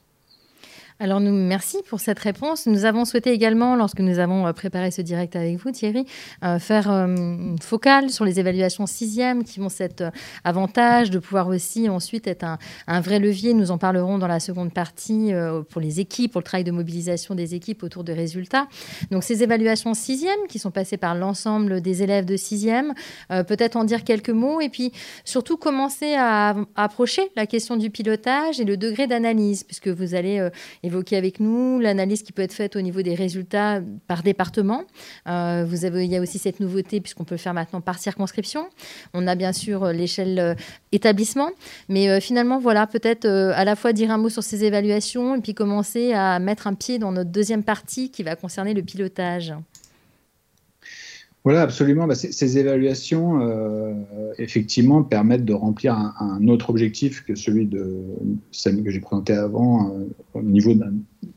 [1.02, 2.68] Alors, nous, merci pour cette réponse.
[2.68, 6.06] Nous avons souhaité également, lorsque nous avons euh, préparé ce direct avec vous, Thierry,
[6.44, 10.04] euh, faire euh, une focale sur les évaluations sixième qui ont cet
[10.44, 12.44] avantage de pouvoir aussi ensuite être
[12.86, 13.52] un, vrai levier.
[13.52, 15.32] Nous en parlerons dans la seconde partie
[15.70, 18.68] pour les équipes, pour le travail de mobilisation des équipes autour de résultats.
[19.10, 22.94] Donc, ces évaluations sixième qui sont passées par l'ensemble des élèves de sixième,
[23.28, 24.92] peut-être en dire quelques mots et puis
[25.24, 30.14] surtout commencer à, à, approcher la question du pilotage et le degré d'analyse, puisque vous
[30.14, 30.48] allez
[30.92, 34.84] évoquer avec nous l'analyse qui peut être faite au niveau des résultats par département.
[35.26, 37.98] Euh, vous avez, il y a aussi cette nouveauté puisqu'on peut le faire maintenant par
[37.98, 38.68] circonscription.
[39.14, 40.54] On a bien sûr euh, l'échelle euh,
[40.92, 41.50] établissement,
[41.88, 45.54] mais finalement voilà peut-être à la fois dire un mot sur ces évaluations et puis
[45.54, 49.54] commencer à mettre un pied dans notre deuxième partie qui va concerner le pilotage.
[51.44, 52.06] Voilà, absolument.
[52.06, 53.94] Bah, ces évaluations, euh,
[54.38, 58.00] effectivement, permettent de remplir un, autre objectif que celui de
[58.52, 60.72] celle que j'ai présenté avant, euh, au niveau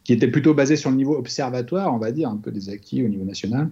[0.03, 3.03] qui était plutôt basé sur le niveau observatoire, on va dire, un peu des acquis
[3.03, 3.71] au niveau national.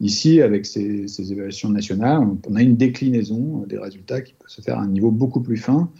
[0.00, 4.78] Ici, avec ces, évaluations nationales, on, a une déclinaison des résultats qui peut se faire
[4.78, 5.90] à un niveau beaucoup plus fin.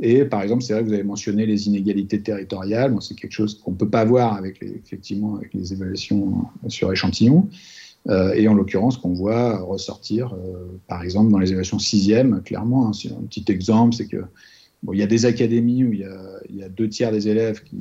[0.00, 2.96] Et par exemple, c'est vrai que vous avez mentionné les inégalités territoriales.
[3.00, 6.90] c'est quelque chose qu'on ne peut pas voir avec les, effectivement avec les évaluations sur
[6.90, 7.48] échantillons.
[8.08, 12.88] Euh, et en l'occurrence qu'on voit ressortir, euh, par exemple, dans les évaluations sixième, clairement.
[12.88, 14.24] Hein, un petit exemple, c'est que
[14.84, 16.06] Bon, y a des académies où il
[16.56, 17.76] y a, deux tiers des élèves qui,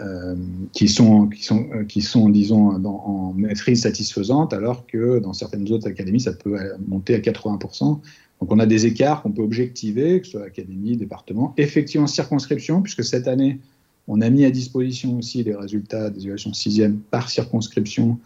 [0.00, 0.36] euh,
[0.72, 1.66] qui, sont, qui, sont,
[2.00, 7.18] sont, disons, en maîtrise satisfaisante, alors que dans certaines autres académies, ça peut monter à
[7.18, 7.98] 80%.
[8.40, 12.80] Donc on a des écarts qu'on peut objectiver, que ce soit académie, département, effectivement circonscription,
[12.80, 13.58] puisque cette année,
[14.06, 18.20] on a mis à disposition aussi les résultats des évaluations sixième par circonscription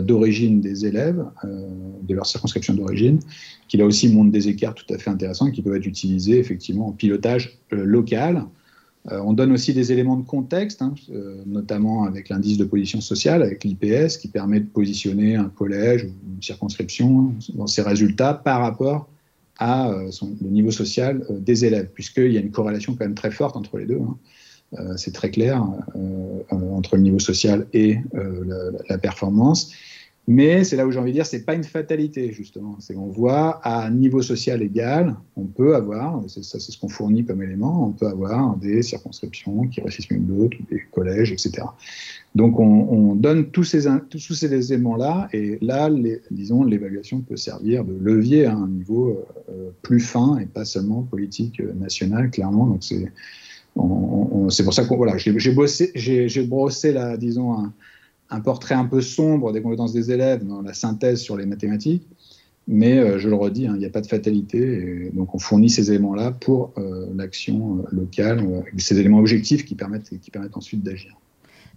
[0.00, 1.68] d'origine des élèves, euh,
[2.02, 3.20] de leur circonscription d'origine,
[3.68, 6.88] qui là aussi montrent des écarts tout à fait intéressants qui peuvent être utilisés effectivement
[6.88, 8.44] en pilotage euh, local.
[9.10, 10.94] on donne aussi des éléments de contexte, hein,
[11.46, 16.12] notamment avec l'indice de position sociale, avec l'IPS, qui permet de positionner un collège ou
[16.34, 19.08] une circonscription dans ses résultats par rapport
[19.58, 19.90] à
[20.42, 23.78] le niveau social des élèves, puisqu'il y a une corrélation quand même très forte entre
[23.78, 24.00] les deux.
[24.02, 24.18] Hein.
[24.78, 25.64] Euh, c'est très clair
[25.96, 27.98] euh, euh, entre le niveau social et
[28.88, 29.72] la, performance.
[30.30, 32.76] Mais c'est là où j'ai envie de dire, c'est pas une fatalité justement.
[32.80, 36.90] C'est qu'on voit à un niveau social égal, on peut avoir, ça c'est ce qu'on
[36.90, 41.32] fournit comme élément, on peut avoir des circonscriptions qui réussissent mieux que d'autres, des collèges,
[41.32, 41.62] etc.
[42.34, 45.88] Donc on, donne tous ces, tous ces éléments-là, et là,
[46.30, 49.24] disons, l'évaluation peut servir de levier à un niveau
[49.80, 52.66] plus fin et pas seulement politique national, clairement.
[52.66, 53.10] Donc c'est
[54.50, 57.70] c'est pour ça que j'ai brossé, disons,
[58.30, 62.06] un portrait un peu sombre des compétences des élèves dans la synthèse sur les mathématiques.
[62.70, 65.10] Mais euh, je le redis, hein, il n'y a pas de fatalité.
[65.14, 68.44] Donc on fournit ces éléments-là pour euh, l'action locale,
[68.76, 71.16] ces éléments objectifs qui permettent, qui permettent ensuite d'agir.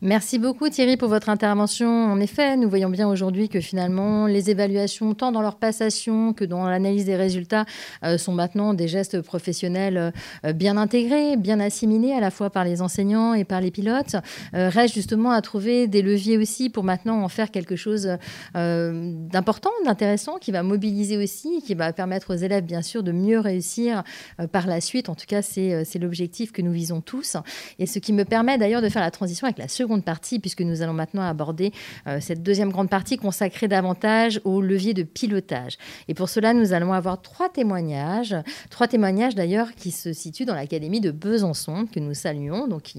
[0.04, 1.88] Merci beaucoup Thierry pour votre intervention.
[1.88, 6.44] En effet, nous voyons bien aujourd'hui que finalement les évaluations, tant dans leur passation que
[6.44, 7.66] dans l'analyse des résultats,
[8.04, 10.12] euh, sont maintenant des gestes professionnels
[10.44, 14.16] euh, bien intégrés, bien assimilés à la fois par les enseignants et par les pilotes.
[14.56, 18.18] Euh, reste justement à trouver des leviers aussi pour maintenant en faire quelque chose
[18.56, 23.40] d'important, d'intéressant, qui va mobiliser aussi, qui va permettre aux élèves bien sûr de mieux
[23.40, 24.02] réussir
[24.52, 25.10] par la suite.
[25.10, 27.38] En tout cas, c'est l'objectif que nous visons tous.
[27.78, 30.62] Et ce qui me permet d'ailleurs de faire la transition avec la seconde partie, puisque
[30.62, 31.74] nous allons maintenant aborder
[32.08, 35.78] euh, cette deuxième grande partie consacrée davantage au levier de pilotage.
[36.08, 38.36] Et pour cela, nous allons avoir trois témoignages,
[38.70, 42.68] trois témoignages d'ailleurs qui se situent dans l'Académie de Besançon, que nous saluons.
[42.68, 42.94] Donc,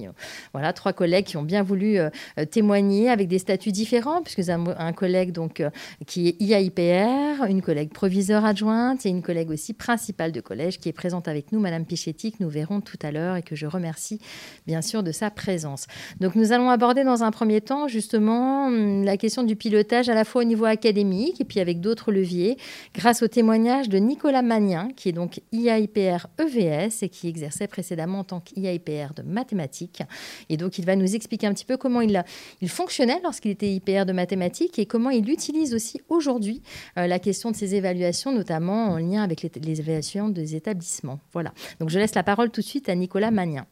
[0.53, 2.11] voilà, trois collègues qui ont bien voulu euh,
[2.51, 5.71] témoigner avec des statuts différents, puisque un, un collègue donc, euh,
[6.07, 10.89] qui est IAIPR, une collègue proviseure adjointe et une collègue aussi principale de collège qui
[10.89, 13.67] est présente avec nous, Madame Pichetti, que nous verrons tout à l'heure et que je
[13.67, 14.21] remercie
[14.67, 15.87] bien sûr de sa présence.
[16.21, 20.15] Donc, nous allons aborder dans un premier temps justement hum, la question du pilotage à
[20.15, 22.57] la fois au niveau académique et puis avec d'autres leviers,
[22.93, 28.21] grâce au témoignage de Nicolas Magnin, qui est donc IAIPR EVS et qui exerçait précédemment
[28.21, 30.03] en tant qu'IAIPR de mathématiques.
[30.49, 32.21] Et donc il va nous expliquer un petit peu comment il,
[32.67, 36.63] fonctionnait lorsqu'il était IPR de mathématiques et comment il utilise aussi aujourd'hui
[36.99, 41.21] euh, la question de ses évaluations, notamment en lien avec les, les évaluations des établissements.
[41.33, 41.53] Voilà.
[41.79, 43.67] Donc je laisse la parole tout de suite à Nicolas Magnin.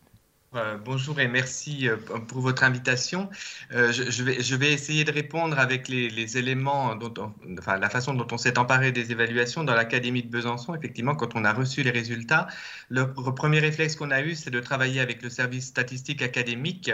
[0.57, 3.31] Euh, bonjour et merci euh, pour votre invitation.
[3.73, 8.37] Euh, je, vais, essayer de répondre avec les, éléments, dont enfin la façon dont on
[8.37, 10.75] s'est emparé des évaluations dans l'Académie de Besançon.
[10.75, 12.49] Effectivement, quand on a reçu les résultats,
[12.89, 16.91] le, le premier réflexe qu'on a eu, c'est de travailler avec le service statistique académique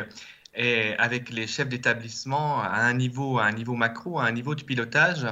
[0.55, 4.55] et avec les chefs d'établissement à un niveau, à un niveau macro, à un niveau
[4.55, 5.27] de pilotage.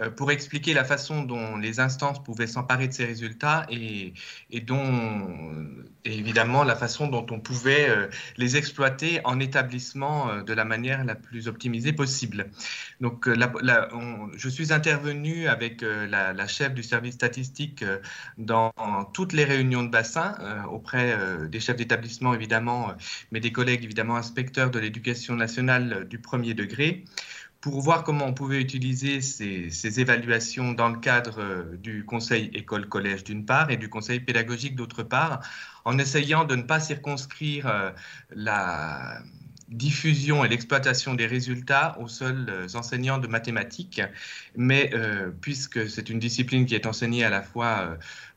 [0.00, 4.12] Euh, pour expliquer la façon dont les instances pouvaient s'emparer de ces résultats et,
[4.60, 5.28] dont,
[6.04, 11.04] évidemment, la façon dont on pouvait euh, les exploiter en établissement euh, de la manière
[11.04, 12.50] la plus optimisée possible.
[13.00, 17.84] Donc, je suis intervenu avec la, chef du service statistique
[18.38, 18.72] dans
[19.12, 20.36] toutes les réunions de bassin,
[20.70, 21.16] auprès
[21.48, 22.94] des chefs d'établissement, évidemment,
[23.32, 27.04] mais des collègues, évidemment, inspecteurs de l'éducation nationale du premier degré
[27.64, 33.24] pour voir comment on pouvait utiliser ces, évaluations dans le cadre euh, du conseil école-collège
[33.24, 35.40] d'une part et du conseil pédagogique d'autre part,
[35.86, 37.90] en essayant de ne pas circonscrire euh,
[38.36, 39.18] la
[39.70, 44.02] diffusion et l'exploitation des résultats aux seuls euh, enseignants de mathématiques,
[44.56, 44.90] mais
[45.40, 47.96] puisque c'est une discipline qui est enseignée à la fois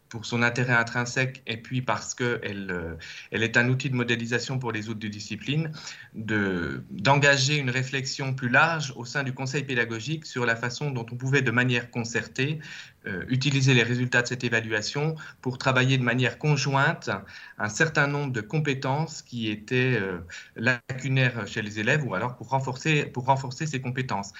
[0.09, 2.95] pour son intérêt intrinsèque et puis parce qu'elle euh,
[3.31, 5.71] est un outil de modélisation pour les autres disciplines,
[6.13, 11.15] d'engager une réflexion plus large au sein du conseil pédagogique sur la façon dont on
[11.15, 12.59] pouvait de manière concertée
[13.05, 17.09] euh, utiliser les résultats de cette évaluation pour travailler de manière conjointe
[17.57, 20.19] un certain nombre de compétences qui étaient euh,
[20.55, 24.33] lacunaires chez les élèves ou alors pour renforcer, pour renforcer ces compétences.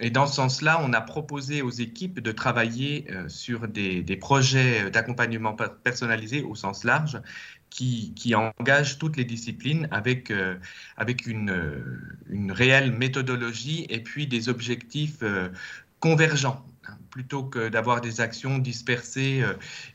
[0.00, 4.90] Et dans ce sens-là, on a proposé aux équipes de travailler euh, sur des, projets
[4.90, 7.20] d'accompagnement personnalisé au sens large
[7.70, 10.56] qui, engagent toutes les disciplines avec, euh,
[10.96, 11.82] avec une,
[12.28, 15.48] une, réelle méthodologie et puis des objectifs euh,
[16.00, 19.42] convergents, hein, plutôt que d'avoir des actions dispersées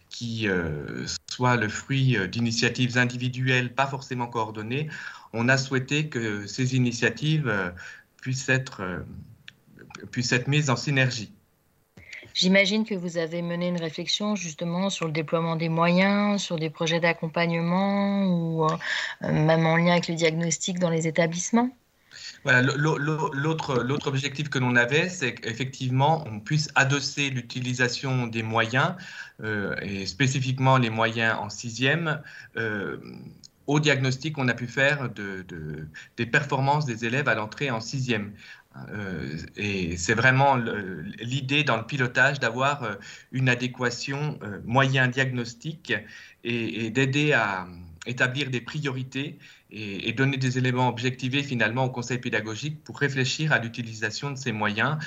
[0.10, 0.48] qui
[1.28, 4.90] soient le fruit d'initiatives individuelles pas forcément coordonnées.
[5.32, 7.52] On a souhaité que ces initiatives
[8.18, 9.04] puissent être
[10.12, 11.32] puisse être mise en synergie.
[12.34, 16.72] J'imagine que vous avez mené une réflexion justement sur le déploiement des moyens, sur des
[16.72, 18.78] projets d'accompagnement ou euh,
[19.22, 21.70] même en lien avec le diagnostic dans les établissements?
[22.44, 28.96] Voilà, l'autre objectif que l'on avait, c'est qu'effectivement, on puisse adosser l'utilisation des moyens,
[29.44, 32.22] euh, et spécifiquement les moyens en sixième,
[32.58, 32.98] euh,
[33.66, 35.46] au diagnostic qu'on a pu faire de,
[36.18, 38.34] des performances des élèves à l'entrée en sixième.
[38.90, 42.96] Euh, et c'est vraiment l'idée dans le pilotage d'avoir euh,
[43.32, 45.94] une adéquation euh, moyen diagnostic
[46.44, 47.68] et, d'aider à
[48.06, 49.38] établir des priorités
[49.72, 54.52] et, donner des éléments objectivés finalement au conseil pédagogique pour réfléchir à l'utilisation de ces
[54.52, 54.98] moyens.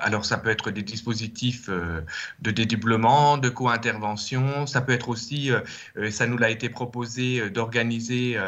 [0.00, 5.50] alors ça peut être des dispositifs de dédoublement, de co-intervention, ça peut être aussi,
[6.10, 8.38] ça nous l'a été proposé d'organiser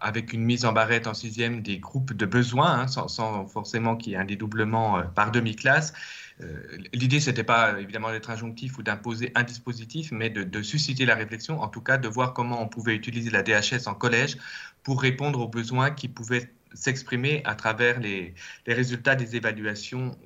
[0.00, 4.12] avec une mise en barrette en sixième des groupes de besoins, hein, sans, forcément qu'il
[4.12, 5.92] y ait un dédoublement euh, par demi-classe.
[6.40, 11.06] Euh, l'idée, ce n'était pas évidemment d'être injonctif ou d'imposer un dispositif, mais de, susciter
[11.06, 14.36] la réflexion, en tout cas de voir comment on pouvait utiliser la DHS en collège
[14.82, 18.34] pour répondre aux besoins qui pouvaient s'exprimer à travers les,
[18.66, 20.16] résultats des évaluations,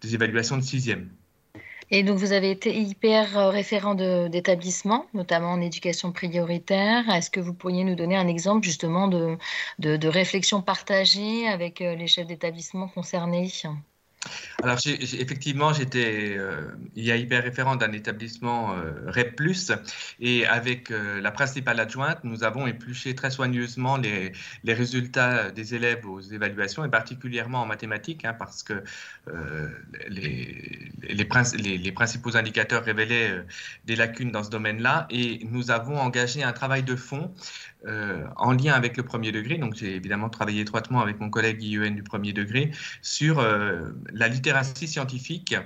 [0.00, 1.10] des évaluations de sixième.
[1.94, 7.08] Et donc, vous avez été hyper euh, référent d'établissement, notamment en éducation prioritaire.
[7.10, 12.06] Est-ce que vous pourriez nous donner un exemple justement de, réflexion partagée avec euh, les
[12.06, 13.50] chefs d'établissement concernés?
[14.62, 19.40] Alors, effectivement, j'étais euh, il a hyper référent d'un établissement euh, REP+,
[20.20, 24.32] et avec euh, la principale adjointe, nous avons épluché très soigneusement les,
[24.64, 28.84] résultats des élèves aux évaluations, et particulièrement en mathématiques, hein, parce que
[30.08, 31.24] les,
[31.92, 33.44] principaux indicateurs révélaient
[33.84, 37.34] des lacunes dans ce domaine-là, et nous avons engagé un travail de fond
[37.86, 39.58] euh, en lien avec le premier degré.
[39.58, 44.28] Donc, j'ai évidemment travaillé étroitement avec mon collègue IEN du premier degré sur euh, la
[44.28, 45.56] littératie scientifique.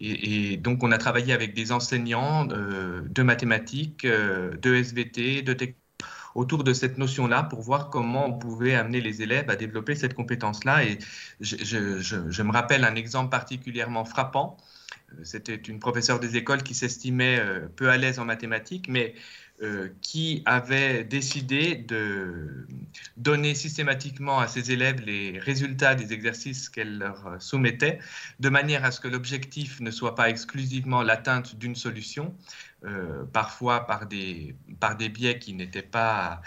[0.00, 5.56] Et, donc, on a travaillé avec des enseignants euh, de mathématiques, de SVT, de
[6.34, 10.14] autour de cette notion-là pour voir comment on pouvait amener les élèves à développer cette
[10.14, 10.82] compétence-là.
[10.82, 10.98] Et
[11.40, 14.56] je, je, me rappelle un exemple particulièrement frappant.
[15.22, 17.40] C'était une professeure des écoles qui s'estimait
[17.76, 19.14] peu à l'aise en mathématiques, mais
[19.64, 22.66] euh, qui avait décidé de
[23.16, 27.98] donner systématiquement à ses élèves les résultats des exercices qu'elle leur soumettait,
[28.40, 32.34] de manière à ce que l'objectif ne soit pas exclusivement l'atteinte d'une solution,
[32.86, 36.42] euh, parfois par des, par des biais qui n'étaient pas,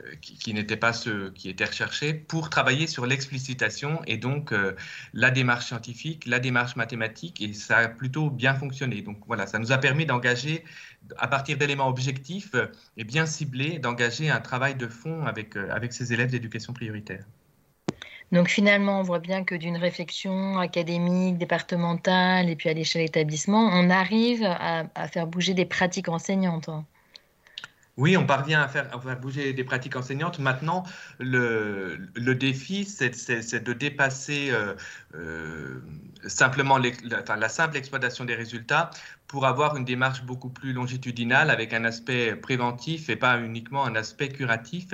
[0.00, 4.74] euh, qui, n'étaient pas ceux qui étaient recherchés, pour travailler sur l'explicitation et donc euh,
[5.12, 9.02] la démarche scientifique, la démarche mathématique, et ça a plutôt bien fonctionné.
[9.02, 10.64] Donc voilà, ça nous a permis d'engager,
[11.18, 12.54] à partir d'éléments objectifs
[12.96, 17.24] et bien ciblés, d'engager un travail de fond avec, avec ces élèves d'éducation prioritaire.
[18.32, 23.68] Donc finalement, on voit bien que d'une réflexion académique, départementale et puis à l'échelle établissement,
[23.70, 26.70] on arrive à, faire bouger des pratiques enseignantes.
[27.98, 28.88] Oui, on parvient à faire,
[29.20, 30.38] bouger des pratiques enseignantes.
[30.38, 30.84] Maintenant,
[31.18, 31.98] le,
[32.32, 34.74] défi, c'est de dépasser euh,
[35.14, 35.80] euh,
[36.26, 38.90] simplement la, simple exploitation des résultats
[39.26, 43.96] pour avoir une démarche beaucoup plus longitudinale avec un aspect préventif et pas uniquement un
[43.96, 44.88] aspect curatif.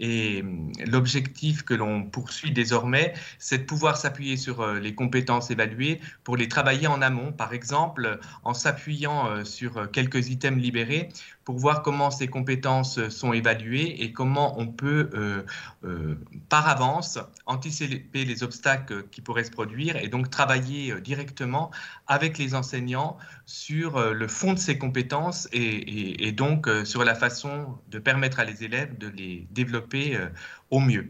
[0.00, 5.50] Et hum, l'objectif que l'on poursuit désormais, c'est de pouvoir s'appuyer sur euh, les compétences
[5.50, 11.10] évaluées pour les travailler en amont, par exemple en s'appuyant euh, sur quelques items libérés
[11.44, 16.14] pour voir comment ces compétences sont évaluées et comment on peut, euh,
[16.48, 21.70] par avance, anticiper les obstacles qui pourraient se produire et donc travailler directement
[22.06, 27.14] avec les enseignants sur euh, le fond de ces compétences et, donc euh, sur la
[27.14, 30.28] façon de permettre à les élèves de les développer euh,
[30.70, 31.08] au mieux.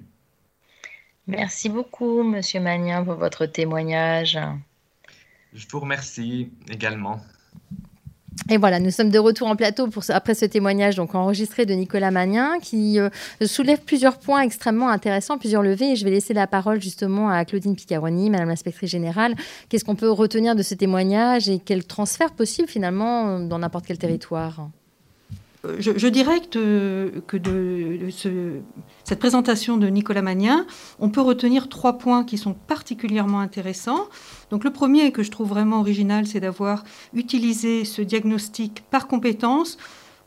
[1.26, 4.38] Merci beaucoup, Monsieur Magnin, pour votre témoignage.
[5.54, 7.20] Je vous remercie également.
[8.50, 11.72] Et voilà, nous sommes de retour en plateau pour, après ce témoignage donc enregistré de
[11.72, 13.08] Nicolas Magnin qui euh,
[13.46, 15.92] soulève plusieurs points extrêmement intéressants, plusieurs levées.
[15.92, 19.34] Et je vais laisser la parole justement à Claudine Picaroni, Madame l'inspectrice générale.
[19.68, 23.98] Qu'est-ce qu'on peut retenir de ce témoignage et quel transfert possible finalement dans n'importe quel
[23.98, 24.68] territoire?
[25.78, 28.10] Je, dirais que, de,
[29.04, 30.66] cette présentation de Nicolas Magnin,
[30.98, 34.08] on peut retenir trois points qui sont particulièrement intéressants.
[34.50, 39.78] Donc le premier que je trouve vraiment original, c'est d'avoir utilisé ce diagnostic par compétence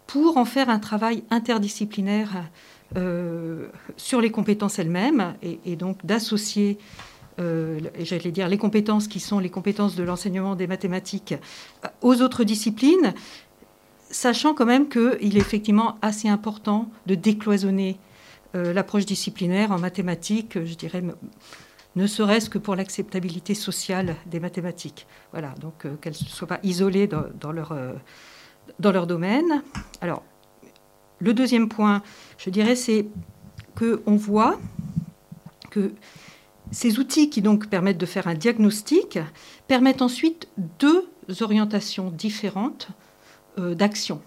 [0.07, 2.49] pour en faire un travail interdisciplinaire
[2.95, 6.77] euh, sur les compétences elles-mêmes et, donc d'associer
[7.39, 11.35] euh, j'allais dire, les compétences qui sont les compétences de l'enseignement des mathématiques
[12.01, 13.13] aux autres disciplines,
[14.09, 17.99] sachant quand même qu'il est effectivement assez important de décloisonner
[18.55, 21.03] euh, l'approche disciplinaire en mathématiques, je dirais,
[21.95, 25.07] ne serait-ce que pour l'acceptabilité sociale des mathématiques.
[25.31, 27.93] Voilà, donc euh, qu'elles ne soient pas isolées dans, leur, euh,
[28.79, 29.63] dans leur domaine.
[30.01, 30.23] Alors,
[31.19, 32.03] le deuxième point,
[32.37, 33.07] je dirais, c'est
[33.75, 34.59] qu'on voit
[35.71, 35.91] que
[36.71, 39.19] ces outils qui donc permettent de faire un diagnostic
[39.67, 40.47] permettent ensuite
[40.79, 41.09] deux
[41.41, 42.89] orientations différentes
[43.57, 44.21] d'action.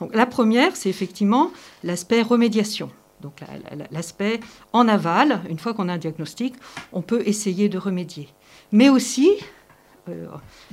[0.00, 1.50] Donc, la première, c'est effectivement
[1.84, 2.90] l'aspect remédiation.
[3.20, 3.40] Donc
[3.90, 4.38] l'aspect
[4.72, 6.54] en aval, une fois qu'on a un diagnostic,
[6.92, 8.28] on peut essayer de remédier.
[8.70, 9.30] Mais aussi,
[10.08, 10.26] euh,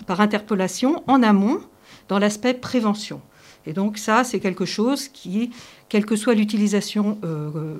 [0.05, 1.59] par interpellation, en amont,
[2.07, 3.21] dans l'aspect prévention.
[3.65, 5.49] Et donc ça, c'est quelque chose qui,
[5.89, 7.77] quelle que soit l'utilisation, euh,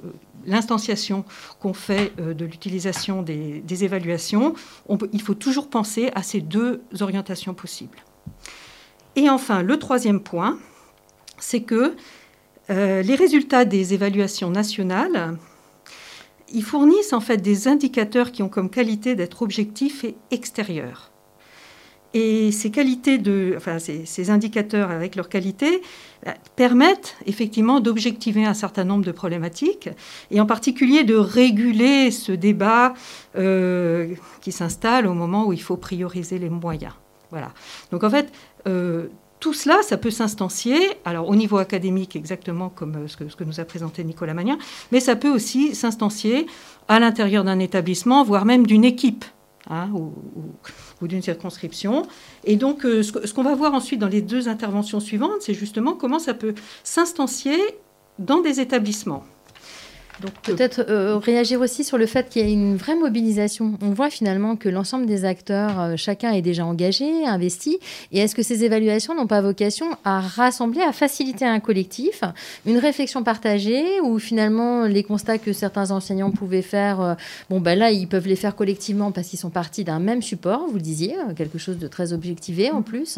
[0.47, 1.25] l'instanciation
[1.60, 4.56] qu'on fait de l'utilisation des, évaluations,
[5.13, 7.99] il faut toujours penser à ces deux orientations possibles.
[9.15, 10.58] Et enfin, le troisième point,
[11.39, 11.95] c'est que
[12.69, 15.38] euh, les résultats des évaluations nationales,
[16.51, 21.12] ils fournissent en fait des indicateurs qui ont comme qualité d'être objectifs et extérieurs.
[22.13, 25.82] Et ces qualités de, enfin, ces, indicateurs avec leurs qualités
[26.25, 29.89] euh, permettent effectivement d'objectiver un certain nombre de problématiques
[30.32, 32.93] et en particulier de réguler ce débat
[33.36, 36.93] euh, qui s'installe au moment où il faut prioriser les moyens.
[37.32, 37.51] Voilà.
[37.91, 38.32] Donc en fait,
[38.68, 39.07] euh,
[39.39, 43.43] tout cela, ça peut s'instancier, alors au niveau académique exactement comme ce que, ce que
[43.43, 44.57] nous a présenté Nicolas Magnin,
[44.91, 46.47] mais ça peut aussi s'instancier
[46.88, 49.26] à l'intérieur d'un établissement, voire même d'une équipe.
[49.68, 50.13] Hein, ou,
[51.07, 52.05] d'une circonscription.
[52.43, 55.93] Et donc, euh, ce qu'on va voir ensuite dans les deux interventions suivantes, c'est justement
[55.93, 56.53] comment ça peut
[56.84, 57.57] s'instancier
[58.20, 59.24] dans des établissements.
[60.24, 63.78] Euh, Peut-être euh, réagir aussi sur le fait qu'il y a une vraie mobilisation.
[63.82, 67.80] On voit finalement que l'ensemble des acteurs, euh, chacun est déjà engagé, investi.
[68.11, 72.22] Et est-ce que ces évaluations n'ont pas vocation à rassembler, à faciliter un collectif,
[72.66, 77.18] une réflexion partagée, où finalement les constats que certains enseignants pouvaient faire,
[77.49, 80.66] bon ben là ils peuvent les faire collectivement parce qu'ils sont partis d'un même support,
[80.68, 83.18] vous le disiez, quelque chose de très objectivé en plus.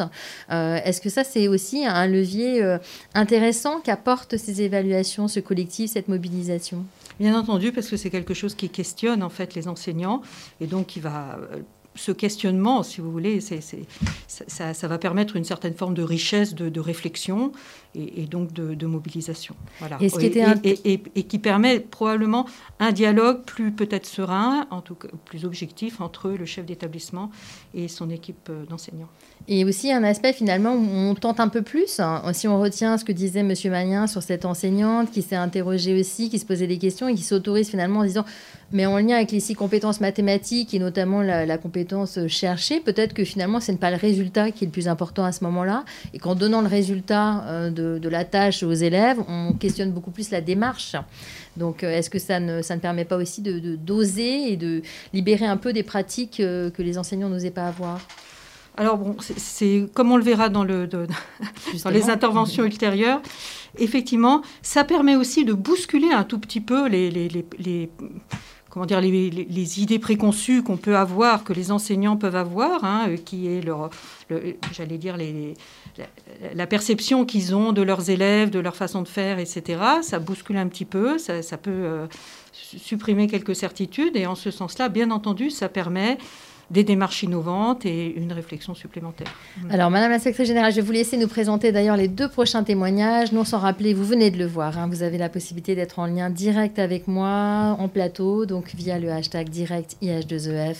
[0.50, 2.76] est-ce que ça c'est aussi un levier
[3.14, 6.84] intéressant qu'apportent ces évaluations, ce collectif, cette mobilisation?
[7.20, 10.22] Bien entendu, parce que c'est quelque chose qui questionne en fait les enseignants.
[10.60, 11.62] Et donc qui va euh,
[11.98, 17.52] ce questionnement, si vous voulez, ça, va permettre une certaine forme de richesse de, réflexion
[17.98, 19.54] et, donc de, mobilisation.
[19.80, 19.98] Voilà.
[20.00, 22.46] Et, qui permet probablement
[22.78, 27.30] un dialogue plus peut-être serein, en tout cas plus objectif entre le chef d'établissement
[27.74, 29.08] et son équipe euh, d'enseignants.
[29.46, 32.00] Et aussi un aspect finalement où on tente un peu plus.
[32.00, 32.22] Hein.
[32.32, 33.52] Si on retient ce que disait M.
[33.70, 37.22] Magnien sur cette enseignante qui s'est interrogée aussi, qui se posait des questions et qui
[37.22, 38.24] s'autorise finalement en disant
[38.72, 43.24] mais en lien avec les six compétences mathématiques et notamment la, compétence cherchée, peut-être que
[43.24, 46.18] finalement ce n'est pas le résultat qui est le plus important à ce moment-là et
[46.18, 50.40] qu'en donnant le résultat euh, de, la tâche aux élèves, on questionne beaucoup plus la
[50.40, 50.96] démarche.
[51.56, 54.82] Donc euh, est-ce que ça ne, ça ne permet pas aussi de doser et de
[55.12, 58.00] libérer un peu des pratiques euh, que les enseignants n'osaient pas avoir?
[58.78, 60.86] Alors bon, c'est comme on le verra dans, le,
[61.84, 63.20] dans les interventions ultérieures,
[63.76, 67.90] effectivement, ça permet aussi de bousculer un tout petit peu les, les,
[68.70, 73.46] comment dire, les, idées préconçues qu'on peut avoir, que les enseignants peuvent avoir, hein, qui
[73.48, 73.90] est leur,
[74.72, 75.16] j'allais dire,
[76.54, 79.80] la, perception qu'ils ont de leurs élèves, de leur façon de faire, etc.
[80.02, 82.06] Ça bouscule un petit peu, ça, peut euh,
[82.52, 86.18] supprimer quelques certitudes, et en ce sens-là, bien entendu, ça permet
[86.70, 89.28] des démarches innovantes et une réflexion supplémentaire.
[89.70, 92.62] Alors, Madame la Secrétaire Générale, je vais vous laisser nous présenter d'ailleurs les deux prochains
[92.62, 93.32] témoignages.
[93.32, 96.06] Non sans rappeler, vous venez de le voir, hein, vous avez la possibilité d'être en
[96.06, 100.76] lien direct avec moi en plateau, donc via le hashtag direct IH2EF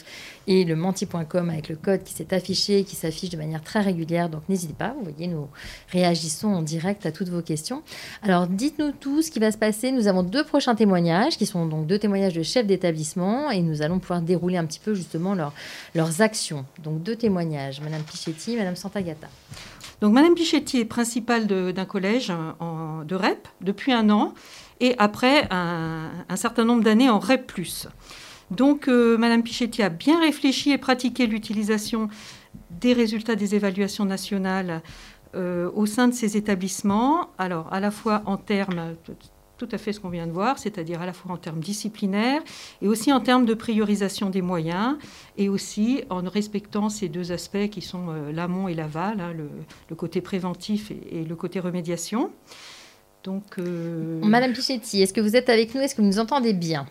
[0.49, 4.31] et le menti.com avec le code qui s'est affiché, qui s'affiche de manière très régulière.
[4.31, 5.47] Donc n'hésitez pas, vous voyez, nous
[5.91, 7.83] réagissons en direct à toutes vos questions.
[8.23, 9.93] Alors dites-nous tout ce qui va se passer.
[9.93, 13.83] Nous avons deux prochains témoignages qui sont donc deux témoignages de chefs d'établissement et nous
[13.83, 15.37] allons pouvoir dérouler un petit peu justement
[15.95, 16.65] leurs actions.
[16.83, 19.29] Donc deux témoignages, Madame Pichetti, Madame Santagata.
[20.01, 24.33] Donc Madame Pichetti est principale d'un collège de REP depuis un an
[24.81, 27.53] et après un certain nombre d'années en REP+.
[28.51, 32.09] Donc, euh, Madame Pichetti a bien réfléchi et pratiqué l'utilisation
[32.71, 34.83] des résultats des évaluations nationales
[35.35, 37.29] euh, au sein de ces établissements.
[37.37, 38.95] Alors, à la fois en termes,
[39.59, 42.41] tout à fait ce qu'on vient de voir, c'est-à-dire à la fois en termes disciplinaires
[42.81, 44.97] et aussi en termes de priorisation des moyens,
[45.37, 49.97] et aussi en respectant ces deux aspects qui sont euh, l'amont et l'aval, hein, le,
[49.97, 52.31] côté préventif et, le côté remédiation.
[53.25, 55.83] Donc, Madame Pichetti, est-ce que vous êtes avec nous?
[55.83, 56.87] Est-ce que vous nous entendez bien?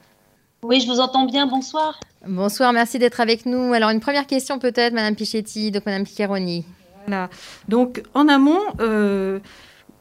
[0.63, 1.45] Oui, je vous entends bien.
[1.45, 1.99] Bonsoir.
[2.27, 3.73] Bonsoir, merci d'être avec nous.
[3.73, 6.65] Alors, une première question peut-être, Madame Pichetti, donc Madame Piccaroni.
[7.05, 7.29] Voilà.
[7.69, 9.39] Donc, en amont, euh,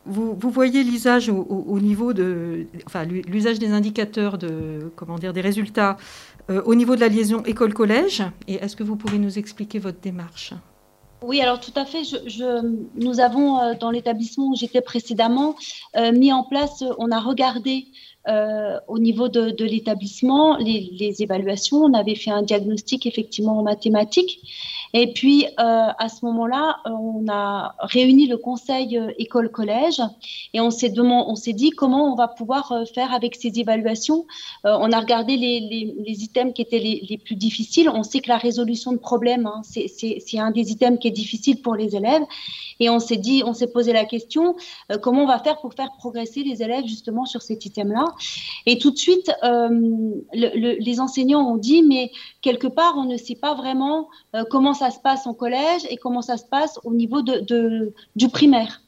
[0.07, 5.99] vous, voyez l'usage au, niveau de, enfin, l'usage des indicateurs de, comment dire, des résultats
[6.51, 8.23] euh, au niveau de la liaison école-collège.
[8.49, 10.55] Et est-ce que vous pouvez nous expliquer votre démarche?
[11.23, 12.03] Oui, alors tout à fait.
[12.05, 15.55] Je, nous avons, euh, dans l'établissement où j'étais précédemment,
[16.15, 17.87] mis en place, on a regardé
[18.29, 24.41] euh, au niveau de, l'établissement, les, évaluations, on avait fait un diagnostic effectivement en mathématiques.
[24.95, 30.01] Et puis, euh, à ce moment-là, on a réuni le conseil euh, école-collège
[30.55, 30.93] et on s'est,
[31.53, 34.27] dit comment on va pouvoir faire avec ces évaluations.
[34.65, 37.89] on a regardé les, items qui étaient les, plus difficiles.
[37.89, 41.63] On sait que la résolution de problèmes, hein, c'est, un des items qui est difficile
[41.63, 42.23] pour les élèves.
[42.81, 44.57] Et on s'est dit, on s'est posé la question,
[45.01, 48.05] comment on va faire pour faire progresser les élèves justement sur cet item-là
[48.67, 49.69] et tout de suite, euh,
[50.33, 52.11] les enseignants ont dit, mais
[52.43, 55.97] quelque part, on ne sait pas vraiment euh, comment ça se passe en collège et
[55.97, 58.83] comment ça se passe au niveau de, du primaire.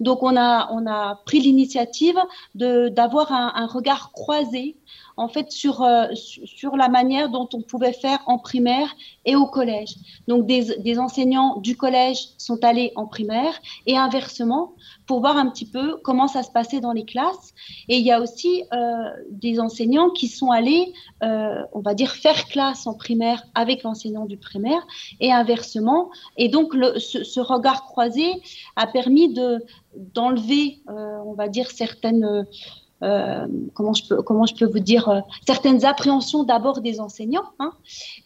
[0.00, 2.18] Donc, on a, on a pris l'initiative
[2.54, 4.76] d'avoir un, regard croisé
[5.16, 8.94] en fait sur, euh, sur la manière dont on pouvait faire en primaire
[9.24, 9.94] et au collège.
[10.28, 14.72] Donc des, des, enseignants du collège sont allés en primaire et inversement
[15.06, 17.54] pour voir un petit peu comment ça se passait dans les classes.
[17.88, 20.92] Et il y a aussi euh, des enseignants qui sont allés,
[21.22, 24.86] euh, on va dire, faire classe en primaire avec l'enseignant du primaire
[25.20, 26.10] et inversement.
[26.36, 28.42] Et donc le, ce, ce, regard croisé
[28.76, 29.64] a permis de
[29.96, 32.46] d'enlever, euh, on va dire, certaines
[33.04, 37.50] euh, comment, je peux, comment je peux vous dire, euh, certaines appréhensions d'abord des enseignants.
[37.58, 37.72] Hein.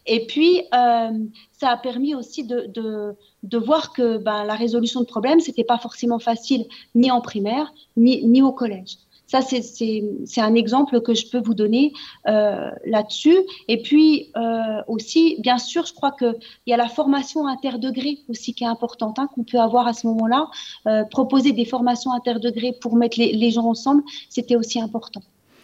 [0.06, 1.10] Et puis, euh,
[1.52, 3.16] ça a permis aussi de,
[3.58, 7.72] voir que ben, la résolution de problèmes, ce n'était pas forcément facile ni en primaire,
[7.96, 8.98] ni au collège.
[9.28, 11.92] Ça, c'est un exemple que je peux vous donner
[12.26, 13.36] euh, là-dessus.
[13.68, 16.34] Et puis euh, aussi, bien sûr, je crois qu'il
[16.66, 20.06] y a la formation interdegré aussi qui est importante, hein, qu'on peut avoir à ce
[20.06, 20.48] moment-là.
[20.86, 25.20] Euh, proposer des formations interdegrés pour mettre les, les gens ensemble, c'était aussi important.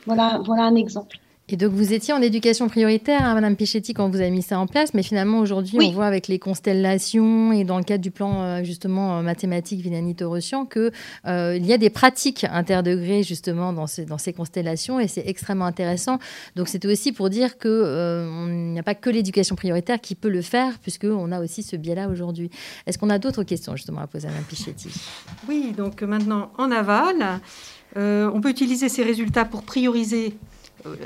[0.06, 1.18] Voilà, voilà un exemple.
[1.51, 4.59] Et donc vous étiez en éducation prioritaire, hein, Madame Pichetti, quand vous avez mis ça
[4.59, 5.88] en place, mais finalement aujourd'hui oui.
[5.90, 9.80] on voit avec les constellations et dans le cadre du plan euh, justement euh, mathématique
[9.82, 10.90] Vilani Torossian que
[11.26, 15.24] euh, il y a des pratiques interdegrés justement dans ces, dans ces constellations et c'est
[15.26, 16.18] extrêmement intéressant.
[16.57, 20.30] Donc c'était aussi pour dire que euh, n'y a pas que l'éducation prioritaire qui peut
[20.30, 22.49] le faire puisque on a aussi ce biais-là aujourd'hui.
[22.86, 24.88] Est-ce qu'on a d'autres questions justement à poser à Madame Pichetti?
[25.47, 27.40] Oui, donc maintenant en aval,
[27.97, 30.38] on peut utiliser ces résultats pour prioriser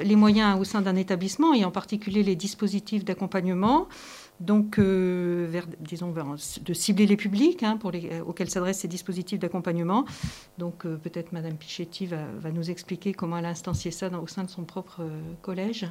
[0.03, 3.89] les moyens au sein d'un établissement et en particulier les dispositifs d'accompagnement.
[4.41, 6.27] Donc, euh, vers, disons, vers,
[6.61, 10.05] de cibler les publics hein, euh, auxquels s'adressent ces dispositifs d'accompagnement.
[10.59, 14.45] Donc, euh, peut-être Madame Pichetti va, nous expliquer comment elle a instancié ça au sein
[14.45, 15.03] de son propre
[15.43, 15.87] collège.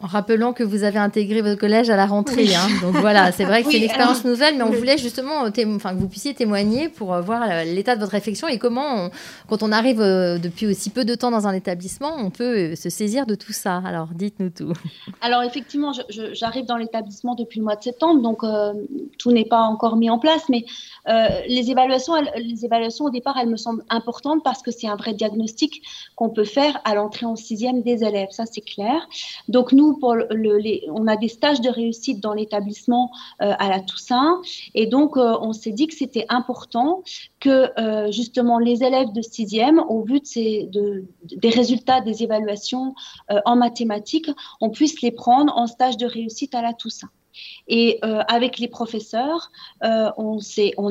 [0.00, 2.42] En rappelant que vous avez intégré votre collège à la rentrée.
[2.42, 2.54] Oui.
[2.54, 2.68] Hein.
[2.82, 5.44] Donc voilà, c'est vrai que oui, c'est une expérience alors, nouvelle, mais on voulait justement
[5.46, 9.10] enfin, que vous puissiez témoigner pour voir l'état de votre réflexion et comment, on,
[9.48, 13.24] quand on arrive depuis aussi peu de temps dans un établissement, on peut se saisir
[13.24, 13.82] de tout ça.
[13.86, 14.72] Alors dites-nous tout.
[15.20, 18.72] Alors effectivement, j'arrive dans l'établissement depuis le mois de septembre, donc euh,
[19.18, 20.64] tout n'est pas encore mis en place, mais
[21.08, 24.88] euh, les, évaluations, elles, les évaluations au départ, elles me semblent importantes parce que c'est
[24.88, 25.82] un vrai diagnostic
[26.16, 29.06] qu'on peut faire à l'entrée en sixième des élèves, ça c'est clair.
[29.48, 33.10] Donc nous, on a des stages de réussite dans l'établissement
[33.42, 34.40] euh, à la Toussaint.
[34.74, 37.02] Et donc, euh, on s'est dit que c'était important
[37.40, 42.94] que euh, justement les élèves de sixième, au vu des résultats des évaluations
[43.44, 44.30] en mathématiques,
[44.60, 47.10] on puisse les prendre en stage de réussite à la Toussaint.
[47.66, 49.50] Et avec les professeurs,
[49.82, 50.38] on,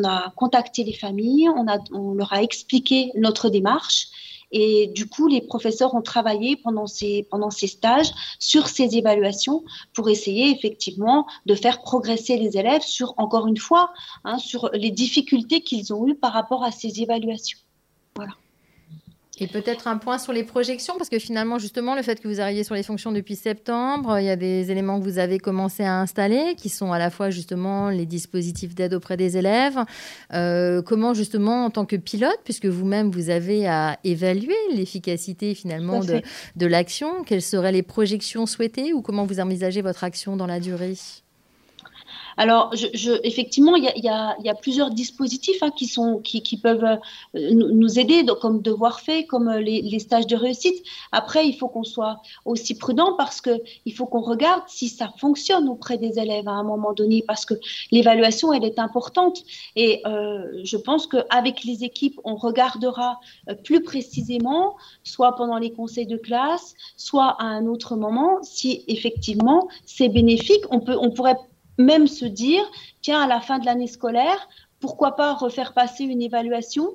[0.04, 4.08] a contacté les familles, on leur a expliqué notre démarche.
[4.54, 7.28] Et du coup, les professeurs ont travaillé pendant ces,
[7.68, 13.58] stages sur ces évaluations pour essayer effectivement de faire progresser les élèves sur, encore une
[13.58, 13.92] fois,
[14.24, 17.58] hein, sur les difficultés qu'ils ont eues par rapport à ces évaluations.
[18.16, 18.34] Voilà.
[19.40, 22.40] Et peut-être un point sur les projections, parce que finalement, justement, le fait que vous
[22.40, 25.84] arriviez sur les fonctions depuis septembre, il y a des éléments que vous avez commencé
[25.84, 29.80] à installer, qui sont à la fois justement les dispositifs d'aide auprès des élèves.
[30.34, 36.02] Euh, comment justement, en tant que pilote, puisque vous-même, vous avez à évaluer l'efficacité finalement
[36.02, 36.22] de,
[36.56, 40.60] de l'action, quelles seraient les projections souhaitées ou comment vous envisagez votre action dans la
[40.60, 40.94] durée?
[42.38, 46.42] Alors, je, je, effectivement, il y y, y a, plusieurs dispositifs hein, qui, sont, qui,
[46.42, 46.98] qui peuvent euh,
[47.54, 50.84] nous aider, donc, comme devoir fait, comme euh, les, les, stages de réussite.
[51.12, 55.68] Après, il faut qu'on soit aussi prudent parce qu'il faut qu'on regarde si ça fonctionne
[55.70, 57.54] auprès des élèves à un moment donné, parce que
[57.92, 59.44] l'évaluation, elle est importante.
[59.76, 63.20] Et euh, je pense qu'avec les équipes, on regardera
[63.50, 68.84] euh, plus précisément, soit pendant les conseils de classe, soit à un autre moment, si
[68.88, 70.64] effectivement c'est bénéfique.
[70.70, 71.38] On, peut, on pourrait
[71.78, 72.64] même se dire,
[73.02, 74.48] tiens, à la fin de l'année scolaire,
[74.80, 76.90] pourquoi pas refaire passer une évaluation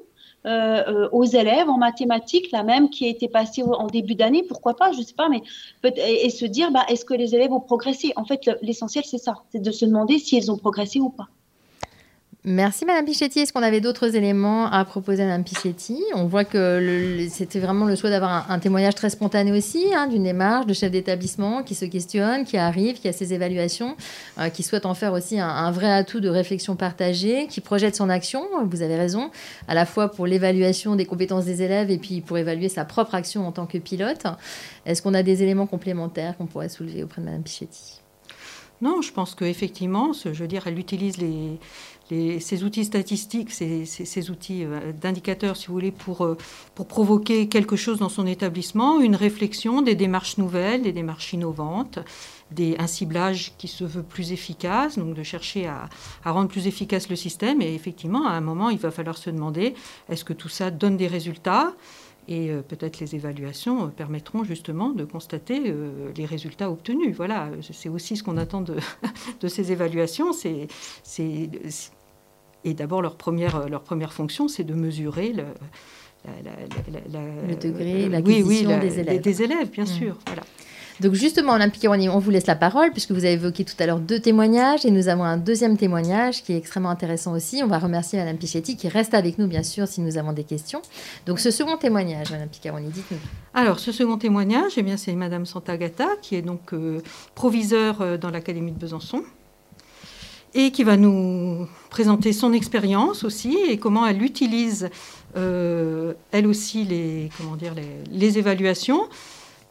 [0.47, 4.45] euh, euh, aux élèves en mathématiques, la même qui a été passée en début d'année,
[4.45, 5.43] pourquoi pas, je ne sais pas, mais
[5.85, 8.13] et, et se dire, bah, est-ce que les élèves ont progressé?
[8.17, 11.29] En fait, l'essentiel, c'est ça, c'est de se demander si ils ont progressé ou pas.
[12.51, 13.41] Merci Madame Pichetti.
[13.41, 16.03] Est-ce qu'on avait d'autres éléments à proposer à Madame Pichetti?
[16.15, 20.23] On voit que c'était vraiment le souhait d'avoir un, témoignage très spontané aussi, hein, d'une
[20.23, 23.99] démarche de chef d'établissement qui se questionne, qui arrive, qui a ses évaluations,
[24.39, 27.95] euh, qui souhaite en faire aussi un, un, vrai atout de réflexion partagée, qui projette
[27.95, 29.31] son action, vous avez raison,
[29.69, 33.15] à la fois pour l'évaluation des compétences des élèves et puis pour évaluer sa propre
[33.15, 34.25] action en tant que pilote.
[34.87, 38.01] Est-ce qu'on a des éléments complémentaires qu'on pourrait soulever auprès de Madame Pichetti?
[38.81, 41.59] Non, je pense qu'effectivement, je veux dire, elle utilise les,
[42.09, 46.37] ces outils statistiques, ces, outils euh, d'indicateurs, si vous voulez, pour, euh,
[46.75, 51.99] pour provoquer quelque chose dans son établissement, une réflexion, des démarches nouvelles, des démarches innovantes,
[52.79, 55.91] un ciblage qui se veut plus efficace, donc de chercher à,
[56.25, 57.61] rendre plus efficace le système.
[57.61, 59.75] Et effectivement, à un moment, il va falloir se demander,
[60.09, 61.75] est-ce que tout ça donne des résultats?
[62.27, 65.75] Et peut-être les évaluations permettront justement de constater
[66.15, 67.17] les résultats obtenus.
[67.17, 68.77] Voilà, c'est aussi ce qu'on attend de,
[69.49, 70.33] ces évaluations.
[72.65, 75.45] Et d'abord, leur première, leur première fonction, c'est de mesurer le,
[77.49, 79.21] le degré, l'acquisition oui, des élèves.
[79.21, 79.87] Des élèves, bien mmh.
[79.87, 80.19] sûr.
[80.27, 80.43] Voilà.
[81.01, 84.01] Donc justement, Olympique on vous laisse la parole puisque vous avez évoqué tout à l'heure
[84.01, 87.63] deux témoignages et nous avons un deuxième témoignage qui est extrêmement intéressant aussi.
[87.63, 90.43] On va remercier Madame Pichetti qui reste avec nous bien sûr si nous avons des
[90.43, 90.83] questions.
[91.27, 93.19] Donc ce second témoignage, Madame Piccaroni, dites-nous.
[93.55, 97.01] Alors ce second témoignage, eh bien c'est Madame Santagata qui est donc euh,
[97.37, 99.23] proviseure euh, dans l'Académie de Besançon
[100.55, 104.91] et qui va nous présenter son expérience aussi et comment elle utilise
[105.37, 107.75] euh, elle aussi les, comment dire,
[108.11, 109.09] les évaluations.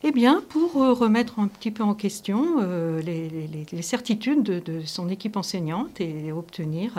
[0.04, 5.10] Eh bien, pour euh, remettre un petit peu en question euh, les, certitudes de, son
[5.10, 6.94] équipe enseignante et obtenir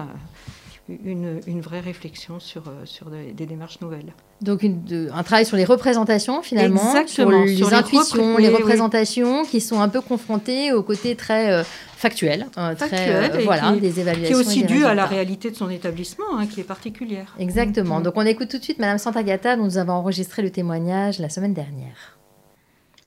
[0.91, 4.13] euh, une, vraie réflexion sur, sur des, démarches nouvelles.
[4.41, 9.89] Donc un travail sur les représentations finalement, sur les intuitions, les, représentations qui sont un
[9.89, 11.65] peu confrontées au côté très
[11.97, 14.27] factuel, très voilà, des évaluations.
[14.27, 17.35] Qui est aussi dû à la réalité de son établissement, hein, qui est particulière.
[17.39, 18.01] Exactement.
[18.01, 18.05] Mm.
[18.05, 21.29] Donc on écoute tout de suite Madame Santagata, dont nous avons enregistré le témoignage la
[21.29, 22.19] semaine dernière.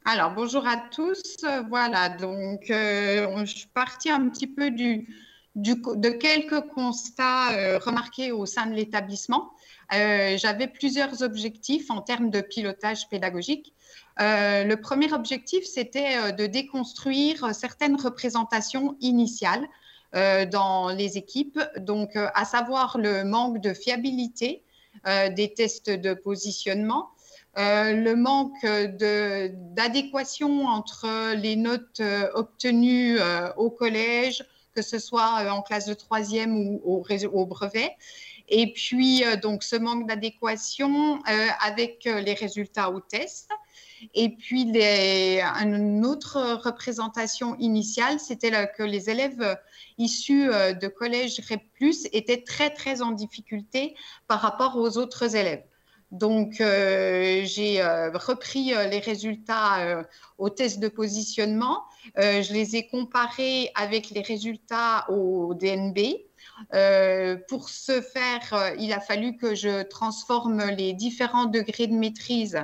[0.03, 1.45] Alors, bonjour à tous.
[1.69, 5.07] Voilà, donc euh, je suis partie un petit peu du,
[5.55, 9.51] de quelques constats euh, remarqués au sein de l'établissement.
[9.93, 13.73] Euh, j'avais plusieurs objectifs en termes de pilotage pédagogique.
[14.19, 19.67] le premier objectif, c'était de déconstruire certaines représentations initiales
[20.13, 24.63] dans les équipes, donc à savoir le manque de fiabilité
[25.05, 27.11] des tests de positionnement,
[27.57, 28.65] euh, le manque
[29.75, 35.93] d'adéquation entre les notes euh, obtenues euh, au collège, que ce soit en classe de
[35.93, 37.95] troisième ou au, brevet.
[38.49, 41.21] Et puis, donc, ce manque d'adéquation
[41.59, 43.49] avec les résultats au test.
[44.13, 49.57] Et puis, une autre représentation initiale, c'était que les élèves
[49.97, 51.61] issus de collège REP+,
[52.11, 53.95] étaient très, très en difficulté
[54.27, 55.63] par rapport aux autres élèves.
[56.11, 60.03] Donc, euh, j'ai euh, repris euh, les résultats
[60.37, 61.83] au test de positionnement.
[62.17, 65.99] je les ai comparés avec les résultats au DNB.
[67.47, 72.59] pour ce faire, il a fallu que je transforme les différents degrés de maîtrise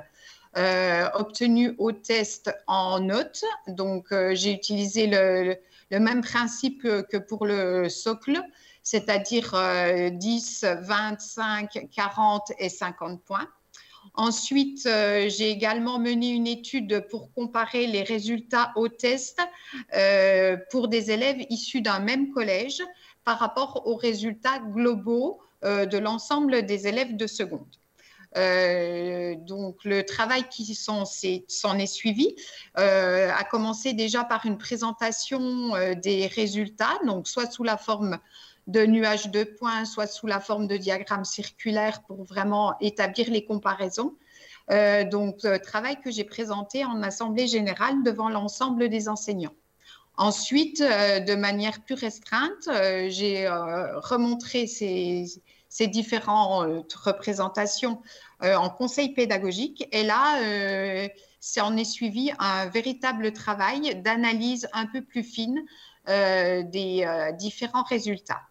[1.13, 3.45] obtenus au test en notes.
[3.67, 5.55] Donc, j'ai utilisé le,
[5.91, 8.41] même principe que pour le socle
[8.89, 9.53] c'est-à-dire
[10.13, 13.49] 10, 25, 40 et 50 points.
[14.13, 19.41] Ensuite, euh, j'ai également mené une étude pour comparer les résultats au test
[19.93, 22.81] euh, pour des élèves issus d'un même collège
[23.25, 27.67] par rapport aux résultats globaux euh, de l'ensemble des élèves de seconde.
[29.47, 32.35] donc, le travail qui s'en est, suivi
[32.75, 38.19] a commencé déjà par une présentation des résultats, donc soit sous la forme
[38.67, 43.45] de nuages de points, soit sous la forme de diagrammes circulaires pour vraiment établir les
[43.45, 44.15] comparaisons.
[44.69, 49.53] Euh, donc, euh, travail que j'ai présenté en assemblée générale devant l'ensemble des enseignants.
[50.17, 52.69] Ensuite, euh, de manière plus restreinte,
[53.09, 55.25] j'ai remontré ces,
[55.79, 58.01] différentes représentations
[58.41, 59.87] en conseil pédagogique.
[59.91, 60.39] Et là,
[61.39, 65.63] ça en est suivi un véritable travail d'analyse un peu plus fine
[66.07, 67.05] des
[67.37, 68.41] différents résultats.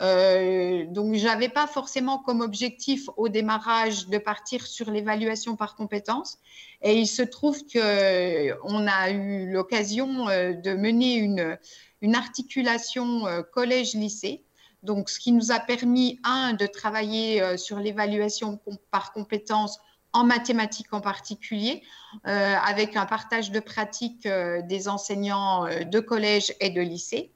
[0.00, 5.74] Euh, donc, je n'avais pas forcément comme objectif au démarrage de partir sur l'évaluation par
[5.74, 6.38] compétences.
[6.82, 11.58] Et il se trouve qu'on a eu l'occasion euh, de mener une,
[12.02, 14.44] une articulation euh, collège-lycée.
[14.82, 18.60] Donc, ce qui nous a permis, un, de travailler sur l'évaluation
[18.92, 19.80] par compétences
[20.12, 21.82] en mathématiques en particulier,
[22.22, 27.32] avec un partage de pratiques des enseignants de collège et de lycée.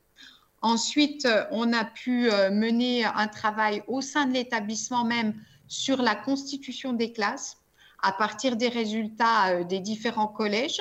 [0.62, 5.34] Ensuite, euh, on a pu euh, mener un travail au sein de l'établissement même
[5.68, 7.56] sur la constitution des classes
[8.02, 10.80] à partir des résultats euh, des différents collèges,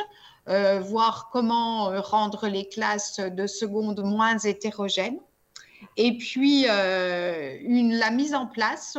[0.81, 5.19] voir comment rendre les classes de seconde moins hétérogènes.
[5.95, 8.97] Et puis, la mise en place,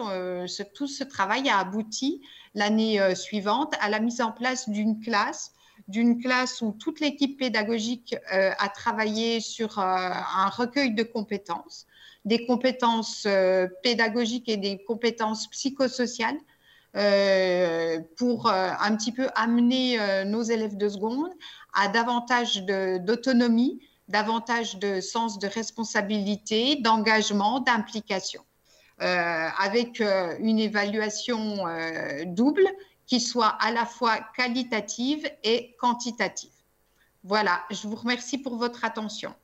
[0.74, 2.22] tout ce travail a abouti
[2.54, 5.50] l'année suivante à la mise en place d'une classe
[5.91, 11.86] d'une classe où toute l'équipe pédagogique euh, a travaillé sur euh, un recueil de compétences,
[12.24, 16.38] des compétences euh, pédagogiques et des compétences psychosociales
[18.16, 21.30] pour un petit peu amener nos élèves de seconde
[21.72, 28.43] à davantage d'autonomie, davantage de sens de responsabilité, d'engagement, d'implication.
[28.99, 31.64] avec une évaluation
[32.26, 32.68] double
[33.11, 36.50] qui soit à la fois qualitative et quantitative.
[37.24, 39.34] Voilà, je vous remercie pour votre attention.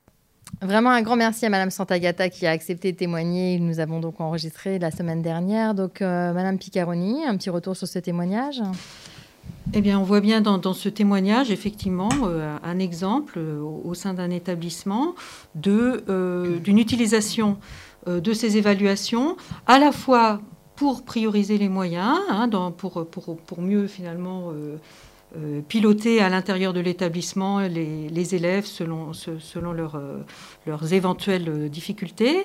[0.63, 3.59] Vraiment un grand merci à Madame Santagata qui a accepté de témoigner.
[3.59, 5.75] Nous avons donc enregistré la semaine dernière.
[5.75, 8.63] Donc, euh, Madame Piccaroni, un petit retour sur ce témoignage
[9.75, 14.13] eh bien, on voit bien dans, ce témoignage, effectivement, euh, un exemple euh, au sein
[14.13, 15.15] d'un établissement
[15.55, 17.57] d'une utilisation
[18.09, 19.37] de ces évaluations,
[19.67, 20.41] à la fois
[20.77, 28.35] pour prioriser les moyens, hein, pour, mieux finalement euh, piloter à l'intérieur de l'établissement les,
[28.35, 30.19] élèves selon, selon euh,
[30.67, 32.45] leurs éventuelles difficultés,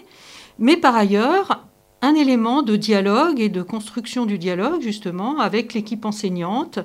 [0.57, 1.65] mais par ailleurs
[2.01, 6.79] un élément de dialogue et de construction du dialogue justement avec l'équipe enseignante,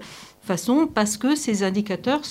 [0.87, 2.23] parce que ces indicateurs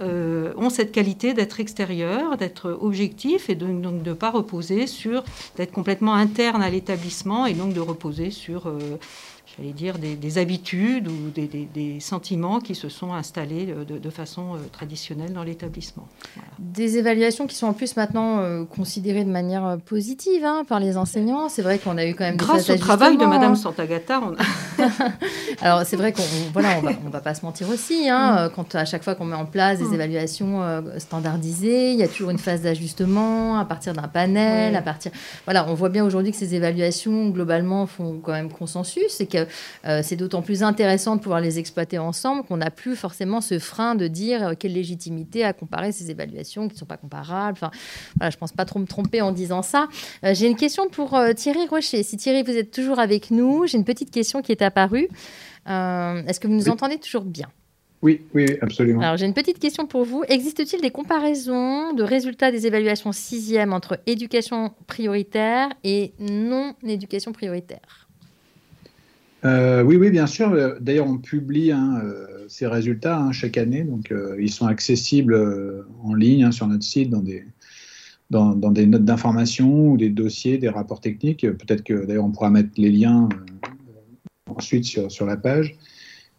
[0.00, 5.22] euh, ont cette qualité d'être extérieurs, d'être objectifs et donc de ne pas reposer sur,
[5.56, 8.72] d'être complètement interne à l'établissement et donc de reposer sur
[9.58, 15.32] j'allais dire, des, habitudes ou des, sentiments qui se sont installés de, façon euh, traditionnelle
[15.32, 16.08] dans l'établissement.
[16.58, 20.80] Des évaluations qui sont en plus maintenant euh, considérées de manière euh, positive hein, par
[20.80, 21.48] les enseignants.
[21.48, 23.56] C'est vrai qu'on a eu quand même Grâce au travail de Madame hein.
[23.56, 24.34] Santagata, on
[25.62, 28.08] Alors c'est vrai qu'on voilà, on va, on va pas se mentir aussi.
[28.08, 28.50] Hein, mm.
[28.54, 29.94] Quand à chaque fois qu'on met en place des mm.
[29.94, 35.12] évaluations standardisées, il y a toujours une phase d'ajustement à partir d'un panel, à partir.
[35.44, 39.45] Voilà, on voit bien aujourd'hui que ces évaluations globalement font quand même consensus et que
[39.84, 43.94] c'est d'autant plus intéressant de pouvoir les exploiter ensemble qu'on n'a plus forcément ce frein
[43.94, 47.58] de dire euh, quelle légitimité à comparer ces évaluations qui ne sont pas comparables.
[47.60, 47.70] Enfin,
[48.16, 49.88] voilà, je ne pense pas trop me tromper en disant ça.
[50.24, 52.02] Euh, j'ai une question pour Thierry Rocher.
[52.02, 55.08] Si Thierry, vous êtes toujours avec nous, j'ai une petite question qui est apparue.
[55.66, 57.48] Est-ce que vous nous entendez toujours bien?
[58.02, 59.00] Oui, oui, absolument.
[59.00, 60.22] Alors, j'ai une petite question pour vous.
[60.28, 68.05] Existe-t-il des comparaisons de résultats des évaluations sixième entre éducation prioritaire et non-éducation prioritaire?
[69.44, 70.76] Euh, oui, oui, bien sûr.
[70.80, 73.84] D'ailleurs, on publie hein, euh, ces résultats hein, chaque année.
[73.84, 79.90] Donc, euh, ils sont accessibles en ligne hein, sur notre site dans des, notes d'information
[79.90, 81.42] ou des dossiers, des rapports techniques.
[81.42, 83.28] Peut-être que d'ailleurs, on pourra mettre les liens
[84.46, 85.76] ensuite sur, la page.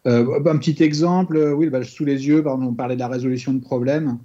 [0.04, 4.18] un petit exemple, oui, sous les yeux, on parlait de la résolution de problèmes.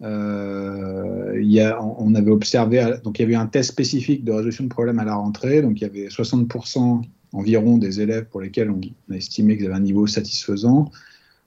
[0.00, 4.68] il y on avait observé, donc il y avait un test spécifique de résolution de
[4.68, 7.02] problèmes à la rentrée, donc il y avait 60%
[7.32, 10.90] environ des élèves pour lesquels on a estimé qu'ils avaient un niveau satisfaisant,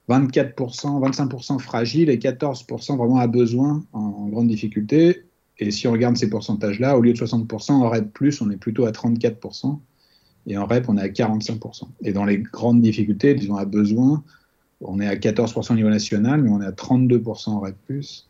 [0.10, 5.24] 24%, 25% fragiles et 14% vraiment à besoin en, grande difficulté.
[5.60, 8.10] Et si on regarde ces pourcentages-là, au lieu de 60%, en REP+,
[8.42, 9.80] on est plutôt à 34%,
[10.48, 11.84] et en REP, on est à 45%.
[12.02, 14.24] Et dans les grandes difficultés, disons à besoin,
[14.82, 17.76] on est à 14% au niveau national, mais on est à 32% en REP+,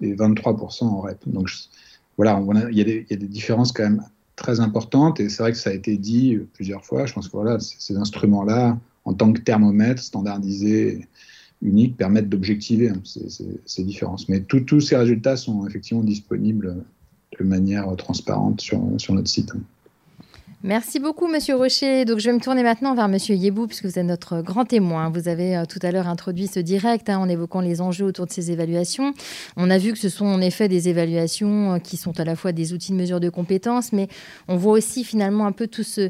[0.01, 1.17] et 23% en REP.
[1.27, 1.49] Donc
[2.17, 2.39] voilà,
[2.71, 4.03] il y, y a des différences quand même
[4.35, 7.05] très importante et c'est vrai que ça a été dit plusieurs fois.
[7.05, 11.07] Je pense que voilà, ces instruments-là, en tant que thermomètre standardisé,
[11.61, 14.27] unique, permettent d'objectiver hein, ces, différences.
[14.29, 16.83] Mais tous ces résultats sont effectivement disponibles
[17.39, 19.51] de manière transparente sur, sur notre site.
[20.65, 22.05] Merci beaucoup, Monsieur Rocher.
[22.05, 25.09] Donc, je vais me tourner maintenant vers Monsieur Yebou, puisque vous êtes notre grand témoin.
[25.09, 28.27] Vous avez euh, tout à l'heure introduit ce direct hein, en évoquant les enjeux autour
[28.27, 29.13] de ces évaluations.
[29.57, 32.37] On a vu que ce sont en effet des évaluations euh, qui sont à la
[32.37, 34.07] fois des outils de mesure de compétences, mais
[34.47, 36.09] on voit aussi finalement un peu tout ce,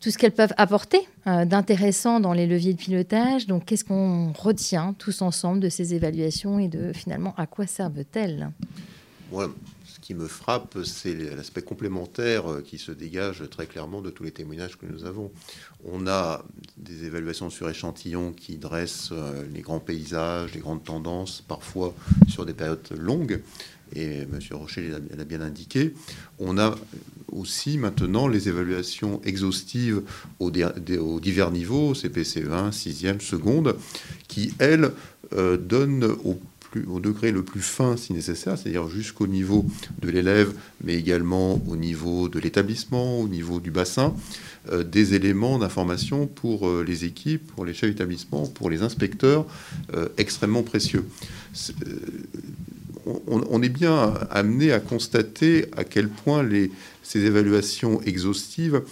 [0.00, 3.46] tout ce qu'elles peuvent apporter euh, d'intéressant dans les leviers de pilotage.
[3.48, 8.48] Donc, qu'est-ce qu'on retient tous ensemble de ces évaluations et de finalement à quoi servent-elles?
[10.00, 14.30] Qui me frappe, c'est l'aspect complémentaire euh, qui se dégage très clairement de tous les
[14.30, 15.30] témoignages que nous avons.
[15.84, 16.44] On a
[16.76, 21.94] des évaluations sur échantillons qui dressent euh, les grands paysages, les grandes tendances, parfois
[22.28, 23.42] sur des périodes longues.
[23.94, 24.38] Et M.
[24.52, 25.94] Rocher l'a bien indiqué.
[26.38, 26.76] On a
[27.32, 30.02] aussi maintenant les évaluations exhaustives
[30.38, 33.76] aux, divers niveaux, CPCE1, 6e, seconde,
[34.28, 34.92] qui, elles,
[35.32, 36.40] euh, donnent au
[36.86, 39.66] au degré le plus fin si nécessaire, c'est-à-dire jusqu'au niveau
[40.00, 40.52] de l'élève,
[40.84, 44.14] mais également au niveau de l'établissement, au niveau du bassin,
[44.70, 49.46] euh, des éléments d'information pour euh, les équipes, pour les chefs d'établissement, pour les inspecteurs,
[49.94, 51.04] euh, extrêmement précieux.
[53.06, 56.46] on, est bien amené à constater à quel point
[57.02, 58.82] ces évaluations exhaustives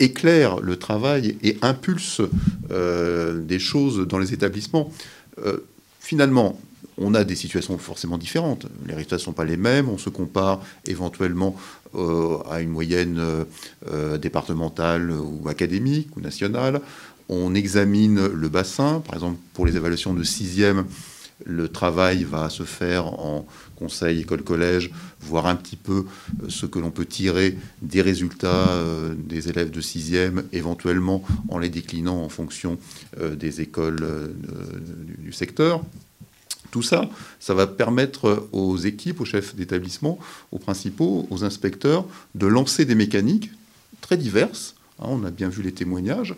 [0.00, 2.22] éclairent le travail et impulsent
[2.68, 4.92] des choses dans les établissements.
[6.00, 6.60] finalement,
[6.98, 8.66] on a des situations forcément différentes.
[8.86, 9.88] Les résultats ne sont pas les mêmes.
[9.88, 11.56] On se compare éventuellement
[11.94, 13.20] euh, à une moyenne
[13.90, 16.80] euh, départementale ou académique ou nationale.
[17.28, 19.02] On examine le bassin.
[19.04, 20.84] Par exemple, pour les évaluations de sixième,
[21.44, 24.90] le travail va se faire en conseil, école, collège,
[25.20, 26.04] voir un petit peu
[26.42, 31.58] euh, ce que l'on peut tirer des résultats euh, des élèves de sixième, éventuellement en
[31.58, 32.78] les déclinant en fonction
[33.20, 34.34] euh, des écoles
[35.18, 35.82] du secteur.
[36.74, 37.08] Tout ça,
[37.38, 40.18] ça va permettre aux équipes, aux chefs d'établissement,
[40.50, 42.04] aux principaux, aux inspecteurs
[42.34, 43.52] de lancer des mécaniques
[44.00, 44.74] très diverses.
[44.98, 46.34] Hein, on a bien vu les témoignages.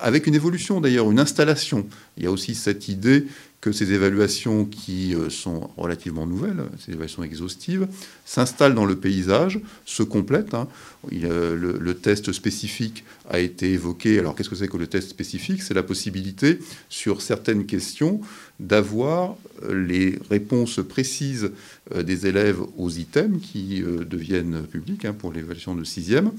[0.00, 1.88] avec une évolution d'ailleurs, une installation.
[2.16, 3.26] Il y a aussi cette idée
[3.64, 7.88] que ces évaluations qui euh, sont relativement nouvelles, ces évaluations exhaustives,
[8.26, 10.52] s'installent dans le paysage, se complètent.
[10.52, 10.68] Hein.
[11.10, 14.18] le, test spécifique a été évoqué.
[14.18, 15.62] Alors qu'est-ce que c'est que le test spécifique?
[15.62, 16.58] C'est la possibilité,
[16.90, 18.20] sur certaines questions,
[18.60, 21.50] d'avoir euh, les réponses précises
[21.94, 26.32] euh, des élèves aux items qui deviennent publics hein, pour l'évaluation de sixième,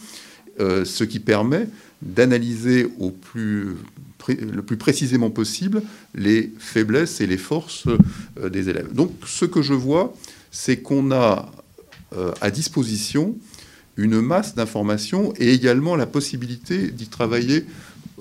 [0.59, 1.67] ce qui permet
[2.01, 2.87] d'analyser
[4.29, 5.81] le plus précisément possible
[6.13, 8.93] les faiblesses et les forces euh, des élèves.
[8.93, 10.13] Donc ce que je vois,
[10.51, 11.51] c'est qu'on a
[12.15, 13.35] euh, à disposition
[13.97, 17.65] une masse d'informations et également la possibilité d'y travailler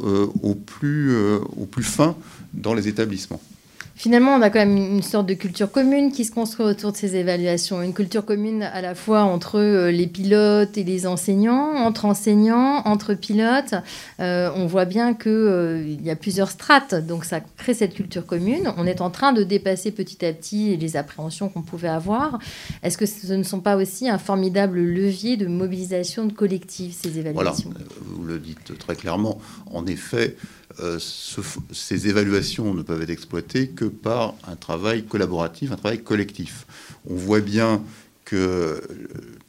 [0.02, 2.16] euh, au plus fin
[2.52, 3.42] dans les établissements.
[3.96, 6.96] Finalement, on a quand même une sorte de culture commune qui se construit autour de
[6.96, 7.80] ces évaluations.
[7.80, 12.82] Une culture commune à la fois entre euh, les pilotes et les enseignants, entre enseignants,
[12.86, 13.74] entre pilotes.
[14.18, 18.26] Euh, on voit bien qu'il euh, y a plusieurs strates, donc ça crée cette culture
[18.26, 18.72] commune.
[18.76, 22.40] On est en train de dépasser petit à petit les appréhensions qu'on pouvait avoir.
[22.82, 27.20] Est-ce que ce ne sont pas aussi un formidable levier de mobilisation de collectif, ces
[27.20, 27.70] évaluations?
[27.70, 29.38] Voilà, vous le dites très clairement.
[29.72, 30.36] En effet,
[30.80, 30.98] euh,
[31.72, 36.66] ces évaluations ne peuvent être exploitées que par un travail collaboratif, un travail collectif.
[37.08, 37.82] On voit bien
[38.24, 38.80] que euh,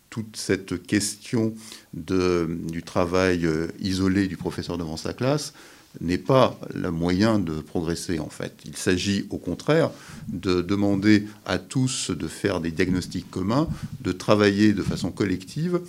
[0.09, 1.53] toute cette question
[1.93, 5.53] du travail euh, isolé du professeur devant sa classe
[6.01, 8.53] n'est pas le moyen de progresser en fait.
[8.65, 9.91] Il s'agit au contraire
[10.27, 13.67] de demander à tous de faire des diagnostics communs,
[14.01, 15.79] de travailler de façon collective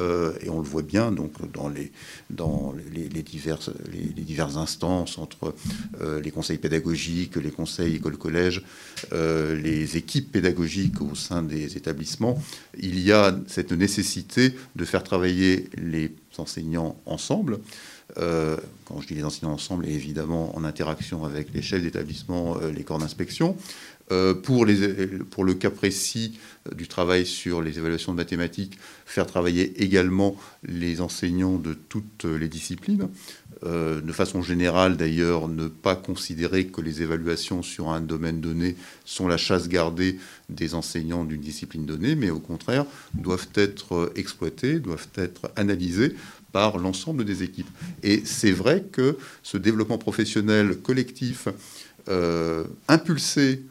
[0.00, 1.92] euh, et on le voit bien donc dans les,
[2.30, 5.54] dans les, diverses, les, diverses instances entre
[6.00, 8.62] euh, les conseils pédagogiques, les conseils école-collège,
[9.12, 12.40] euh, les équipes pédagogiques au sein des établissements.
[12.78, 17.58] Il y a cette nécessité de faire travailler les enseignants ensemble.
[18.16, 22.82] quand je dis les enseignants ensemble, et évidemment en interaction avec les chefs d'établissement, les
[22.82, 23.56] corps d'inspection,
[24.42, 26.38] pour, les, pour, le cas précis
[26.68, 32.24] euh, du travail sur les évaluations de mathématiques, faire travailler également les enseignants de toutes
[32.24, 33.08] les disciplines.
[33.62, 38.76] Euh, de façon générale, d'ailleurs, ne pas considérer que les évaluations sur un domaine donné
[39.04, 44.80] sont la chasse gardée des enseignants d'une discipline donnée, mais au contraire, doivent être exploitées,
[44.80, 46.14] doivent être analysées
[46.52, 47.70] par l'ensemble des équipes.
[48.02, 51.48] Et c'est vrai que ce développement professionnel collectif,
[52.88, 53.62] impulsé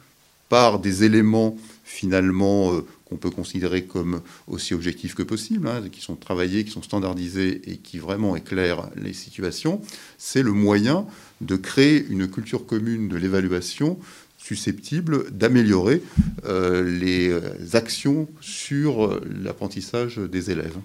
[0.49, 6.01] par des éléments finalement euh, qu'on peut considérer comme aussi objectifs que possible, hein, qui
[6.01, 9.81] sont travaillés, qui sont standardisés et qui vraiment éclairent les situations,
[10.17, 11.07] c'est le moyen
[11.41, 13.97] de créer une culture commune de l'évaluation
[14.37, 16.01] susceptible d'améliorer
[16.45, 20.77] euh, les actions sur l'apprentissage des élèves.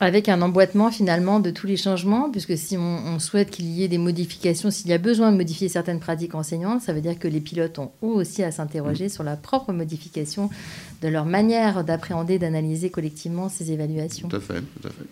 [0.00, 3.88] Avec un emboîtement finalement de tous les changements, puisque si on, souhaite qu'il y ait
[3.88, 7.26] des modifications, s'il y a besoin de modifier certaines pratiques enseignantes, ça veut dire que
[7.26, 9.10] les pilotes ont eux aussi à s'interroger mm.
[9.10, 10.50] sur la propre modification
[11.02, 14.28] de leur manière d'appréhender, d'analyser collectivement ces évaluations.
[14.28, 15.04] Tout à fait, tout à fait.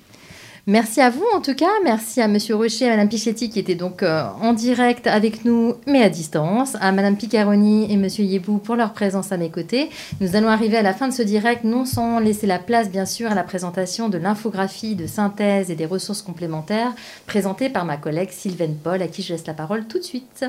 [0.68, 1.70] Merci à vous en tout cas.
[1.84, 5.44] Merci à Monsieur Rocher et à Madame Pichetti qui étaient donc euh, en direct avec
[5.44, 6.76] nous, mais à distance.
[6.80, 9.90] À Madame Picaroni et Monsieur Yebou pour leur présence à mes côtés.
[10.20, 13.06] Nous allons arriver à la fin de ce direct, non sans laisser la place bien
[13.06, 16.92] sûr à la présentation de l'infographie de synthèse et des ressources complémentaires
[17.28, 20.44] présentée par ma collègue Sylvaine Paul, à qui je laisse la parole tout de suite.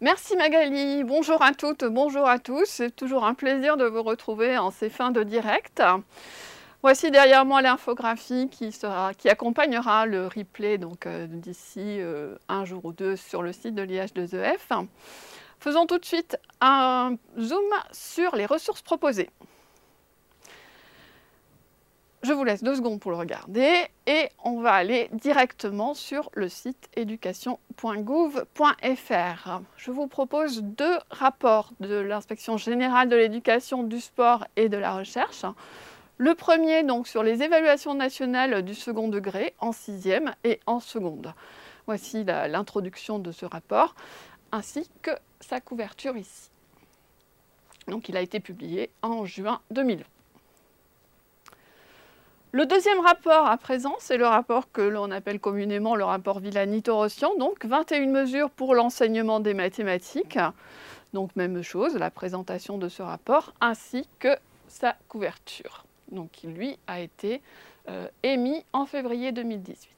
[0.00, 2.64] Merci Magali, bonjour à toutes, bonjour à tous.
[2.66, 5.80] C'est toujours un plaisir de vous retrouver en ces fins de direct.
[6.82, 8.72] Voici derrière moi l'infographie qui,
[9.28, 13.82] accompagnera le replay donc euh, d'ici euh, un jour ou deux sur le site de
[13.82, 14.86] l'IH2EF.
[15.58, 19.28] Faisons tout de suite un zoom sur les ressources proposées.
[22.22, 26.48] Je vous laisse deux secondes pour le regarder et on va aller directement sur le
[26.48, 29.60] site éducation.gouv.fr.
[29.76, 34.94] Je vous propose deux rapports de l'inspection générale de l'éducation, du sport et de la
[34.94, 35.44] recherche.
[36.20, 41.32] Le premier, donc, sur les évaluations nationales du second degré en sixième et en seconde.
[41.86, 43.94] Voici l'introduction de ce rapport,
[44.52, 46.50] ainsi que sa couverture ici.
[47.88, 50.04] Donc, il a été publié en juin 2020.
[52.52, 57.34] Le deuxième rapport à présent, c'est le rapport que l'on appelle communément le rapport Villani-Torossian,
[57.38, 60.38] donc 21 mesures pour l'enseignement des mathématiques.
[61.14, 64.36] Donc même chose, la présentation de ce rapport ainsi que
[64.68, 65.86] sa couverture.
[66.10, 67.40] Donc qui lui a été
[67.88, 69.90] euh, émis en février 2018.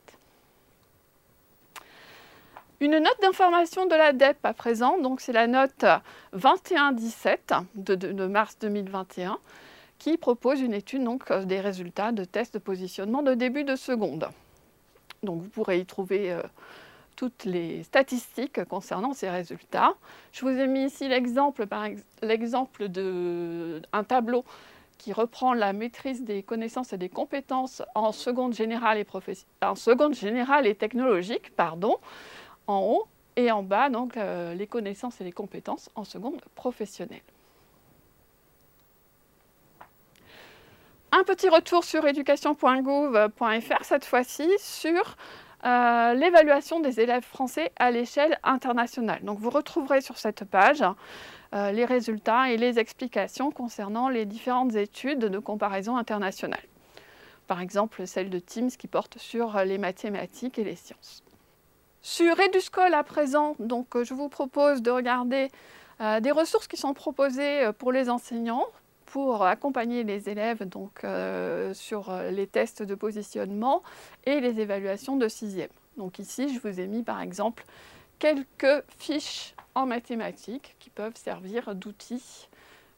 [2.80, 5.84] Une note d'information de la DEP à présent, donc c'est la note
[6.32, 9.38] 2117 de, de, mars 2021
[9.98, 13.76] qui propose une étude donc, euh, des résultats de tests de positionnement de début de
[13.76, 14.28] seconde.
[15.22, 16.42] Donc vous pourrez y trouver euh,
[17.14, 19.94] toutes les statistiques concernant ces résultats.
[20.32, 21.66] Je vous ai mis ici l'exemple
[22.88, 24.44] d'un tableau
[25.02, 29.06] qui reprend la maîtrise des connaissances et des compétences en seconde générale et,
[29.60, 31.96] en seconde générale et technologique, pardon,
[32.68, 37.22] en haut, et en bas, donc, euh, les connaissances et les compétences en seconde professionnelle.
[41.10, 45.16] Un petit retour sur éducation.gouv.fr, cette fois-ci sur
[45.64, 49.24] euh, l'évaluation des élèves français à l'échelle internationale.
[49.24, 50.84] Donc vous retrouverez sur cette page
[51.52, 56.64] les résultats et les explications concernant les différentes études de comparaison internationale.
[57.46, 61.22] Par exemple, celle de Teams qui porte sur les mathématiques et les sciences.
[62.04, 65.52] Sur Eduscol à présent, donc, euh, je vous propose de regarder
[66.00, 68.66] euh, des ressources qui sont proposées euh, pour les enseignants
[69.06, 71.04] pour accompagner les élèves donc,
[71.74, 73.82] sur les tests de positionnement
[74.24, 75.68] et les évaluations de sixième.
[75.98, 77.66] Donc ici, je vous ai mis par exemple
[78.18, 82.48] quelques fiches en mathématiques qui peuvent servir d'outils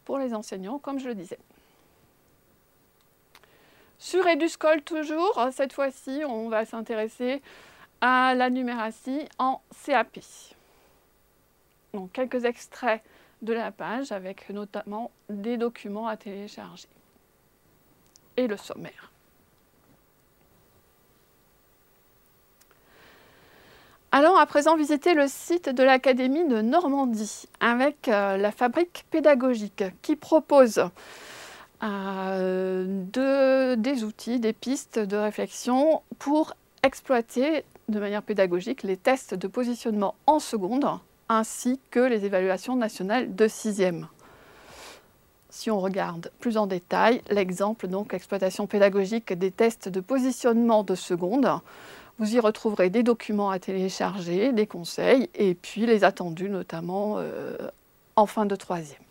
[0.03, 1.39] pour les enseignants, comme je le disais.
[3.97, 7.41] Sur Eduscol toujours, cette fois-ci, on va s'intéresser
[8.01, 10.19] à la numératie en CAP.
[11.93, 13.01] Donc quelques extraits
[13.41, 16.89] de la page avec notamment des documents à télécharger
[18.37, 19.14] et le sommaire.
[24.17, 29.83] Allons à présent visiter le site de l'Académie de Normandie avec euh, la fabrique pédagogique
[30.01, 30.85] qui propose
[31.83, 39.47] euh, des outils, des pistes de réflexion pour exploiter de manière pédagogique les tests de
[39.47, 40.87] positionnement en seconde
[41.27, 44.07] ainsi que les évaluations nationales de sixième.
[45.49, 50.95] Si on regarde plus en détail l'exemple donc exploitation pédagogique des tests de positionnement de
[50.95, 51.59] seconde,
[52.19, 57.57] vous y retrouverez des documents à télécharger, des conseils et puis les attendus notamment euh,
[58.15, 59.01] en fin de troisième.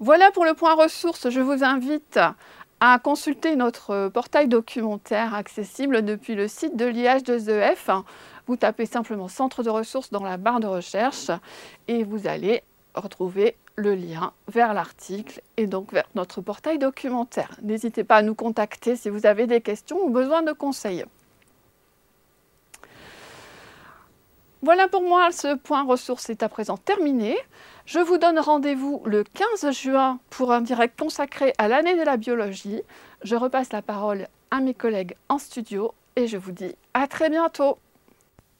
[0.00, 1.30] Voilà pour le point ressources.
[1.30, 2.18] Je vous invite
[2.80, 8.02] à consulter notre portail documentaire accessible depuis le site de l'IH2EF.
[8.46, 11.30] Vous tapez simplement Centre de ressources dans la barre de recherche
[11.88, 12.62] et vous allez
[12.94, 17.56] retrouver le lien vers l'article et donc vers notre portail documentaire.
[17.62, 21.04] N'hésitez pas à nous contacter si vous avez des questions ou besoin de conseils.
[24.62, 27.36] Voilà pour moi, ce point ressources est à présent terminé.
[27.84, 32.16] Je vous donne rendez-vous le 15 juin pour un direct consacré à l'année de la
[32.16, 32.80] biologie.
[33.22, 37.28] Je repasse la parole à mes collègues en studio et je vous dis à très
[37.28, 37.76] bientôt.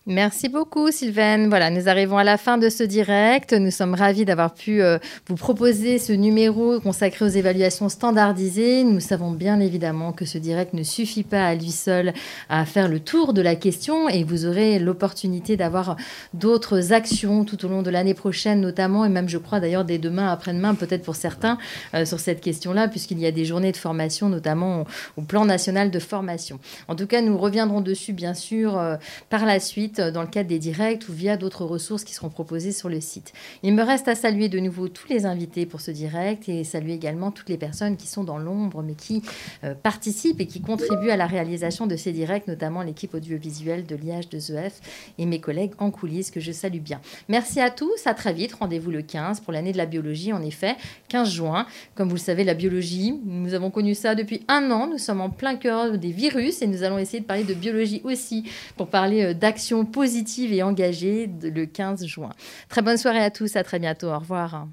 [0.07, 1.49] Merci beaucoup, Sylvaine.
[1.49, 3.55] Voilà, nous arrivons à la fin de ce direct.
[3.55, 4.99] Nous sommes ravis d'avoir pu euh,
[5.29, 8.85] vous proposer ce numéro consacré aux évaluations standardisées.
[8.85, 12.13] Nous savons bien évidemment que ce direct ne suffit pas à lui seul
[12.51, 15.97] à faire le tour de la question et vous aurez l'opportunité d'avoir
[16.35, 19.97] d'autres actions tout au long de l'année prochaine, notamment, et même, je crois, d'ailleurs, dès
[19.97, 21.57] demain, après-demain, peut-être pour certains,
[21.95, 25.47] euh, sur cette question-là, puisqu'il y a des journées de formation, notamment au, au, plan
[25.47, 26.61] national de formation.
[26.89, 28.97] En tout cas, nous reviendrons dessus, bien sûr, euh,
[29.31, 32.73] par la suite dans le cadre des directs ou via d'autres ressources qui seront proposées
[32.73, 33.33] sur le site.
[33.63, 36.95] Il me reste à saluer de nouveau tous les invités pour ce direct et saluer
[36.95, 39.23] également toutes les personnes qui sont dans l'ombre mais qui
[39.65, 43.97] euh, participent et qui contribuent à la réalisation de ces directs, notamment l'équipe audiovisuelle de
[43.97, 44.81] l'IH de ZEF
[45.19, 47.01] et mes collègues en coulisses que je salue bien.
[47.29, 48.55] Merci à tous, à très vite.
[48.55, 50.77] Rendez-vous le 15 pour l'année de la biologie, en effet,
[51.09, 51.67] 15 juin.
[51.95, 54.87] Comme vous le savez, la biologie, nous avons connu ça depuis un an.
[54.87, 58.01] Nous sommes en plein cœur des virus et nous allons essayer de parler de biologie
[58.05, 58.45] aussi
[58.77, 59.35] pour parler euh,
[59.85, 62.31] positive et engagée le 15 juin.
[62.69, 64.67] Très bonne soirée à tous, à très bientôt, au revoir.